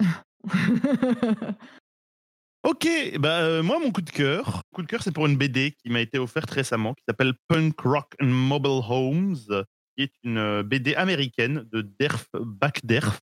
Ok, 2.64 2.86
bah 3.18 3.40
euh, 3.40 3.60
moi 3.60 3.80
mon 3.80 3.90
coup 3.90 4.02
de 4.02 4.10
cœur, 4.10 4.62
coup 4.72 4.82
de 4.82 4.86
cœur 4.86 5.02
c'est 5.02 5.10
pour 5.10 5.26
une 5.26 5.36
BD 5.36 5.72
qui 5.72 5.90
m'a 5.90 5.98
été 6.00 6.20
offerte 6.20 6.48
récemment 6.48 6.94
qui 6.94 7.02
s'appelle 7.08 7.34
Punk 7.48 7.80
Rock 7.80 8.14
and 8.20 8.26
Mobile 8.26 8.80
Homes, 8.88 9.64
qui 9.96 10.04
est 10.04 10.12
une 10.22 10.38
euh, 10.38 10.62
BD 10.62 10.94
américaine 10.94 11.66
de 11.72 11.82
Derf 11.82 12.28
Backderf, 12.34 13.18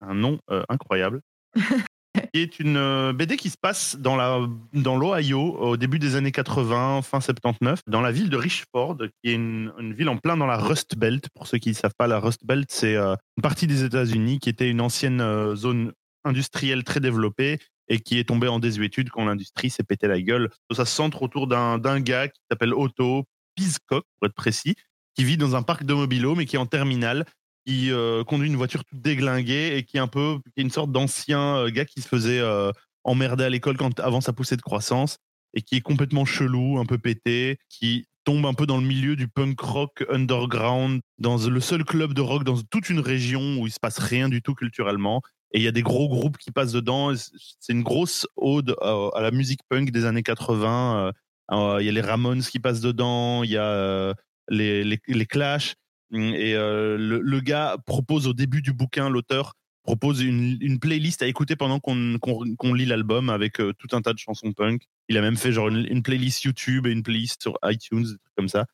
un 0.00 0.14
nom 0.14 0.38
euh, 0.50 0.62
incroyable, 0.70 1.20
qui 2.34 2.40
est 2.40 2.58
une 2.58 2.76
euh, 2.76 3.12
BD 3.12 3.36
qui 3.36 3.50
se 3.50 3.56
passe 3.60 3.96
dans 3.96 4.16
l'Ohio 4.16 5.56
au 5.58 5.76
début 5.76 5.98
des 5.98 6.16
années 6.16 6.32
80, 6.32 7.02
fin 7.02 7.20
79, 7.20 7.80
dans 7.86 8.00
la 8.00 8.12
ville 8.12 8.30
de 8.30 8.36
Richford, 8.36 8.98
qui 9.22 9.30
est 9.30 9.34
une, 9.34 9.72
ville 9.96 10.08
en 10.08 10.16
plein 10.16 10.36
dans 10.36 10.46
la 10.46 10.56
Rust 10.56 10.96
Belt. 10.96 11.28
Pour 11.34 11.46
ceux 11.46 11.58
qui 11.58 11.70
ne 11.70 11.74
savent 11.74 11.94
pas, 11.96 12.06
la 12.06 12.18
Rust 12.18 12.44
Belt 12.44 12.68
c'est 12.70 12.96
euh, 12.96 13.14
une 13.36 13.42
partie 13.42 13.66
des 13.66 13.84
États-Unis 13.84 14.38
qui 14.38 14.48
était 14.48 14.68
une 14.68 14.80
ancienne 14.80 15.20
euh, 15.20 15.56
zone 15.56 15.92
industrielle 16.24 16.84
très 16.84 17.00
développée 17.00 17.58
et 17.88 18.00
qui 18.00 18.18
est 18.18 18.24
tombé 18.24 18.48
en 18.48 18.58
désuétude 18.58 19.10
quand 19.10 19.24
l'industrie 19.24 19.70
s'est 19.70 19.84
pété 19.84 20.08
la 20.08 20.20
gueule. 20.20 20.50
Ça 20.72 20.84
se 20.84 20.94
centre 20.94 21.22
autour 21.22 21.46
d'un 21.46 21.78
d'un 21.78 22.00
gars 22.00 22.28
qui 22.28 22.40
s'appelle 22.50 22.74
Otto 22.74 23.24
Piscock, 23.54 24.04
pour 24.18 24.26
être 24.26 24.34
précis, 24.34 24.74
qui 25.14 25.24
vit 25.24 25.36
dans 25.36 25.56
un 25.56 25.62
parc 25.62 25.84
de 25.84 25.94
mobilo, 25.94 26.36
mais 26.36 26.46
qui 26.46 26.56
est 26.56 26.60
en 26.60 26.66
terminale, 26.66 27.24
qui 27.68 27.92
euh, 27.92 28.24
conduit 28.24 28.48
une 28.48 28.56
voiture 28.56 28.82
toute 28.82 29.02
déglinguée 29.02 29.76
et 29.76 29.82
qui 29.82 29.98
est 29.98 30.00
un 30.00 30.08
peu 30.08 30.38
une 30.56 30.70
sorte 30.70 30.90
d'ancien 30.90 31.56
euh, 31.56 31.68
gars 31.68 31.84
qui 31.84 32.00
se 32.00 32.08
faisait 32.08 32.40
euh, 32.40 32.72
emmerder 33.04 33.44
à 33.44 33.50
l'école 33.50 33.76
quand 33.76 34.00
avant 34.00 34.22
sa 34.22 34.32
poussée 34.32 34.56
de 34.56 34.62
croissance 34.62 35.18
et 35.52 35.60
qui 35.60 35.76
est 35.76 35.82
complètement 35.82 36.24
chelou, 36.24 36.78
un 36.78 36.86
peu 36.86 36.96
pété, 36.96 37.58
qui 37.68 38.06
tombe 38.24 38.46
un 38.46 38.54
peu 38.54 38.64
dans 38.64 38.78
le 38.78 38.86
milieu 38.86 39.16
du 39.16 39.28
punk 39.28 39.60
rock 39.60 40.02
underground, 40.08 41.02
dans 41.18 41.36
le 41.36 41.60
seul 41.60 41.84
club 41.84 42.14
de 42.14 42.22
rock 42.22 42.42
dans 42.42 42.56
toute 42.70 42.88
une 42.88 43.00
région 43.00 43.58
où 43.58 43.66
il 43.66 43.70
se 43.70 43.80
passe 43.80 43.98
rien 43.98 44.30
du 44.30 44.40
tout 44.40 44.54
culturellement. 44.54 45.20
Et 45.52 45.58
il 45.58 45.62
y 45.62 45.68
a 45.68 45.72
des 45.72 45.82
gros 45.82 46.08
groupes 46.08 46.38
qui 46.38 46.52
passent 46.52 46.72
dedans. 46.72 47.12
C'est 47.60 47.72
une 47.74 47.82
grosse 47.82 48.26
ode 48.36 48.76
à, 48.80 49.20
la 49.20 49.30
musique 49.30 49.60
punk 49.68 49.90
des 49.90 50.06
années 50.06 50.22
80. 50.22 50.96
Euh, 50.96 51.12
euh, 51.52 51.82
Il 51.82 51.86
y 51.86 51.90
a 51.90 51.92
les 51.92 52.00
Ramones 52.00 52.40
qui 52.40 52.60
passent 52.60 52.80
dedans, 52.80 53.42
il 53.42 53.50
y 53.50 53.58
a 53.58 54.14
les, 54.48 54.84
les 54.84 55.26
Clash. 55.26 55.74
Et 56.12 56.54
euh, 56.54 56.96
le, 56.96 57.20
le 57.20 57.40
gars 57.40 57.76
propose 57.86 58.26
au 58.26 58.32
début 58.32 58.62
du 58.62 58.72
bouquin, 58.72 59.08
l'auteur 59.10 59.54
propose 59.82 60.20
une, 60.22 60.58
une 60.60 60.78
playlist 60.78 61.22
à 61.22 61.26
écouter 61.26 61.56
pendant 61.56 61.80
qu'on 61.80 62.18
qu'on- 62.20 62.54
qu'on 62.56 62.74
lit 62.74 62.84
l'album 62.86 63.30
avec 63.30 63.60
euh, 63.60 63.72
tout 63.78 63.94
un 63.96 64.02
tas 64.02 64.12
de 64.12 64.18
chansons 64.18 64.52
punk. 64.52 64.82
Il 65.08 65.16
a 65.16 65.20
même 65.22 65.36
fait 65.36 65.52
genre 65.52 65.68
une, 65.68 65.86
une 65.86 66.02
playlist 66.02 66.42
YouTube 66.44 66.86
et 66.86 66.90
une 66.90 67.02
playlist 67.02 67.40
sur 67.42 67.58
iTunes, 67.64 68.02
des 68.02 68.08
trucs 68.18 68.34
comme 68.36 68.48
ça. 68.48 68.66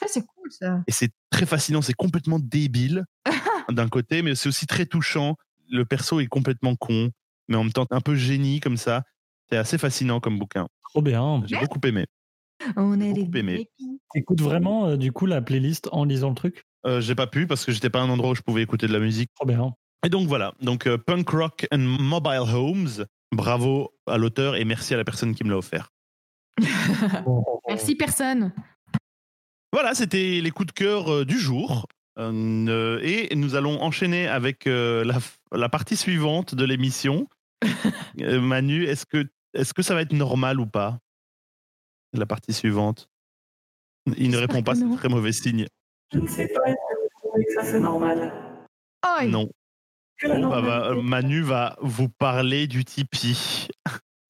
Ça, 0.00 0.06
c'est 0.08 0.24
cool, 0.26 0.50
ça. 0.50 0.82
Et 0.86 0.92
c'est 0.92 1.10
très 1.30 1.46
fascinant, 1.46 1.80
c'est 1.82 1.94
complètement 1.94 2.38
débile 2.38 3.04
d'un 3.70 3.88
côté, 3.88 4.22
mais 4.22 4.34
c'est 4.34 4.48
aussi 4.48 4.66
très 4.66 4.84
touchant. 4.86 5.36
Le 5.70 5.84
perso 5.84 6.20
est 6.20 6.26
complètement 6.26 6.76
con, 6.76 7.10
mais 7.48 7.56
en 7.56 7.64
même 7.64 7.72
temps 7.72 7.86
un 7.90 8.00
peu 8.00 8.14
génie 8.14 8.60
comme 8.60 8.76
ça. 8.76 9.04
C'est 9.50 9.56
assez 9.58 9.78
fascinant 9.78 10.20
comme 10.20 10.38
bouquin. 10.38 10.68
Trop 10.90 11.02
bien. 11.02 11.42
J'ai 11.46 11.56
beaucoup 11.60 11.80
aimé. 11.86 12.06
On 12.76 13.00
est 13.00 13.12
des 13.12 13.24
beaucoup 13.24 13.36
aimé. 13.38 13.54
épis. 13.60 14.00
Écoute 14.14 14.40
vraiment 14.40 14.88
euh, 14.88 14.96
du 14.96 15.10
coup 15.12 15.26
la 15.26 15.40
playlist 15.42 15.88
en 15.92 16.04
lisant 16.04 16.28
le 16.30 16.34
truc? 16.34 16.64
Euh, 16.86 17.00
J'ai 17.00 17.14
pas 17.14 17.26
pu 17.26 17.46
parce 17.46 17.64
que 17.64 17.72
j'étais 17.72 17.90
pas 17.90 18.00
à 18.00 18.02
un 18.02 18.08
endroit 18.10 18.30
où 18.30 18.34
je 18.34 18.42
pouvais 18.42 18.62
écouter 18.62 18.86
de 18.86 18.92
la 18.92 18.98
musique. 18.98 19.30
Trop 19.34 19.46
bien. 19.46 19.72
Et 20.04 20.08
donc 20.08 20.26
voilà, 20.28 20.52
donc 20.60 20.86
euh, 20.86 20.98
Punk 20.98 21.28
Rock 21.30 21.66
and 21.72 21.78
Mobile 21.78 22.52
Homes. 22.54 23.06
Bravo 23.34 23.94
à 24.06 24.18
l'auteur 24.18 24.56
et 24.56 24.64
merci 24.64 24.92
à 24.92 24.96
la 24.98 25.04
personne 25.04 25.34
qui 25.34 25.44
me 25.44 25.50
l'a 25.50 25.56
offert. 25.58 25.88
Merci, 27.68 27.94
personne. 27.94 28.52
Voilà, 29.72 29.94
c'était 29.94 30.40
les 30.42 30.50
coups 30.50 30.66
de 30.66 30.72
cœur 30.72 31.10
euh, 31.10 31.24
du 31.24 31.38
jour. 31.38 31.86
Euh, 32.18 33.00
et 33.02 33.34
nous 33.34 33.54
allons 33.54 33.80
enchaîner 33.80 34.28
avec 34.28 34.66
euh, 34.66 35.02
la, 35.04 35.18
la 35.56 35.68
partie 35.70 35.96
suivante 35.96 36.54
de 36.54 36.64
l'émission. 36.64 37.26
Euh, 38.20 38.42
Manu, 38.42 38.84
est-ce 38.84 39.06
que, 39.06 39.26
est 39.54 39.72
que 39.72 39.80
ça 39.80 39.94
va 39.94 40.02
être 40.02 40.12
normal 40.12 40.60
ou 40.60 40.66
pas? 40.66 40.98
La 42.12 42.26
partie 42.26 42.52
suivante. 42.52 43.08
Il 44.16 44.30
ne 44.30 44.36
répond 44.36 44.62
pas, 44.62 44.74
c'est 44.74 44.96
très 44.96 45.08
mauvais 45.08 45.32
signe. 45.32 45.66
Je 46.12 46.18
ne 46.18 46.26
sais 46.26 46.48
pas, 46.48 46.68
est-ce 46.68 46.74
que 46.74 47.00
vous 47.00 47.08
trouvez 47.28 47.44
que 47.44 47.52
ça 47.54 47.64
c'est 47.64 47.80
normal? 47.80 48.32
Aïe. 49.02 49.30
Non. 49.30 49.48
Bon, 50.22 50.28
bah, 50.28 50.38
normalité, 50.38 51.02
Manu 51.02 51.40
va 51.40 51.76
vous 51.80 52.08
parler 52.08 52.66
du 52.66 52.84
Tipeee. 52.84 53.68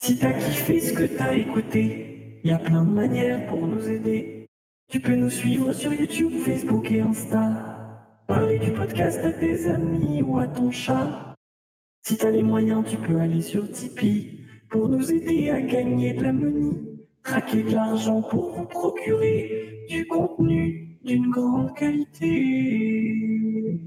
Si 0.02 0.18
t'as 0.18 0.32
kiffé 0.32 0.80
ce 0.80 0.92
que 0.92 1.04
t'as 1.04 1.34
écouté, 1.34 2.40
il 2.44 2.50
y 2.50 2.54
a 2.54 2.58
plein 2.58 2.84
de 2.84 2.90
manières 2.90 3.46
pour 3.46 3.66
nous 3.66 3.88
aider. 3.88 4.46
Tu 4.90 5.00
peux 5.00 5.14
nous 5.14 5.30
suivre 5.30 5.72
sur 5.72 5.92
YouTube, 5.92 6.32
Facebook 6.44 6.90
et 6.90 7.00
Insta. 7.00 8.18
Parler 8.26 8.58
du 8.58 8.72
podcast 8.72 9.18
à 9.24 9.32
tes 9.32 9.68
amis 9.68 10.22
ou 10.22 10.38
à 10.38 10.46
ton 10.46 10.70
chat. 10.70 11.34
Si 12.06 12.16
t'as 12.16 12.30
les 12.30 12.42
moyens, 12.42 12.84
tu 12.88 12.96
peux 12.96 13.20
aller 13.20 13.42
sur 13.42 13.70
Tipeee 13.70 14.46
pour 14.70 14.88
nous 14.88 15.12
aider 15.12 15.50
à 15.50 15.60
gagner 15.60 16.14
de 16.14 16.22
la 16.22 16.32
money. 16.32 16.91
Traquer 17.24 17.62
de 17.62 17.70
l'argent 17.70 18.20
pour 18.22 18.50
vous 18.52 18.66
procurer 18.66 19.86
du 19.88 20.06
contenu 20.06 20.98
d'une 21.04 21.30
grande 21.30 21.74
qualité. 21.76 23.80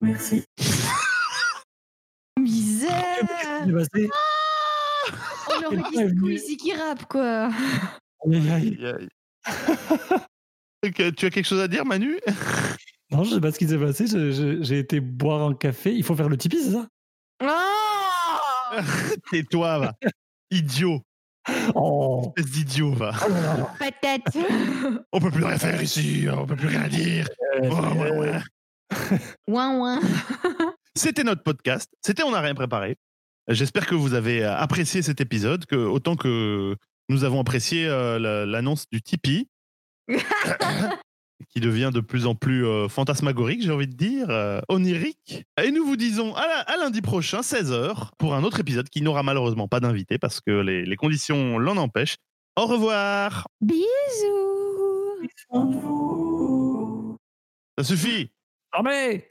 Merci. 0.00 0.44
Misère 2.40 3.66
passé. 3.72 4.08
On 5.48 5.64
aurait 5.64 5.76
dit. 5.90 6.16
Squeezie 6.16 6.56
qui 6.56 6.72
rappe, 6.72 7.04
quoi 7.06 7.50
Aïe, 8.26 8.50
aïe. 8.50 8.78
Aïe, 10.82 10.92
tu 10.92 11.26
as 11.26 11.30
quelque 11.30 11.44
chose 11.44 11.60
à 11.60 11.68
dire, 11.68 11.84
Manu? 11.84 12.18
Non, 13.10 13.24
je 13.24 13.34
sais 13.34 13.40
pas 13.40 13.52
ce 13.52 13.58
qui 13.58 13.68
s'est 13.68 13.78
passé. 13.78 14.06
J'ai 14.62 14.78
été 14.78 15.00
boire 15.00 15.42
un 15.42 15.54
café. 15.54 15.94
Il 15.94 16.04
faut 16.04 16.14
faire 16.14 16.28
le 16.28 16.36
Tipeee, 16.36 16.62
c'est 16.62 16.72
ça? 16.72 16.86
Oh 17.42 18.76
Tais-toi, 19.30 19.78
va. 19.78 19.92
Idiot. 20.50 21.00
Oh, 21.74 22.32
Espèce 22.36 22.52
d'idiot, 22.52 22.92
va. 22.92 23.12
oh 23.24 23.28
là 23.30 23.40
là. 23.40 23.74
Patate 23.78 24.36
On 25.12 25.20
peut 25.20 25.30
plus 25.30 25.44
rien 25.44 25.58
faire 25.58 25.80
ici, 25.82 26.26
on 26.32 26.46
peut 26.46 26.56
plus 26.56 26.68
rien 26.68 26.88
dire. 26.88 27.28
Euh, 27.62 27.68
Ouais, 27.70 28.10
ouais, 28.10 28.10
ouais. 28.18 28.40
Ouin 29.48 29.76
ouin 29.78 30.00
C'était 30.96 31.24
notre 31.24 31.42
podcast. 31.42 31.90
C'était 32.04 32.22
On 32.22 32.30
n'a 32.32 32.40
rien 32.40 32.54
préparé. 32.54 32.96
J'espère 33.48 33.86
que 33.86 33.94
vous 33.94 34.14
avez 34.14 34.44
euh, 34.44 34.56
apprécié 34.56 35.02
cet 35.02 35.20
épisode, 35.20 35.66
que 35.66 35.76
autant 35.76 36.16
que 36.16 36.74
nous 37.08 37.22
avons 37.24 37.40
apprécié 37.40 37.86
euh, 37.86 38.18
la- 38.18 38.44
l'annonce 38.46 38.86
du 38.90 39.00
Tipeee, 39.02 39.48
qui 41.50 41.60
devient 41.60 41.90
de 41.92 42.00
plus 42.00 42.26
en 42.26 42.34
plus 42.34 42.64
euh, 42.66 42.88
fantasmagorique, 42.88 43.62
j'ai 43.62 43.70
envie 43.72 43.86
de 43.88 43.94
dire, 43.96 44.30
euh, 44.30 44.60
onirique. 44.68 45.44
Et 45.62 45.70
nous 45.70 45.84
vous 45.84 45.96
disons 45.96 46.34
à, 46.34 46.46
la- 46.46 46.60
à 46.60 46.76
lundi 46.78 47.02
prochain, 47.02 47.40
16h, 47.40 48.10
pour 48.18 48.34
un 48.34 48.42
autre 48.44 48.60
épisode 48.60 48.88
qui 48.88 49.02
n'aura 49.02 49.22
malheureusement 49.22 49.68
pas 49.68 49.80
d'invité 49.80 50.18
parce 50.18 50.40
que 50.40 50.50
les, 50.60 50.84
les 50.86 50.96
conditions 50.96 51.58
l'en 51.58 51.76
empêchent. 51.76 52.16
Au 52.56 52.66
revoir. 52.66 53.46
Bisous. 53.60 53.84
Ça 57.78 57.84
suffit. 57.84 58.30
Mais 58.82 59.28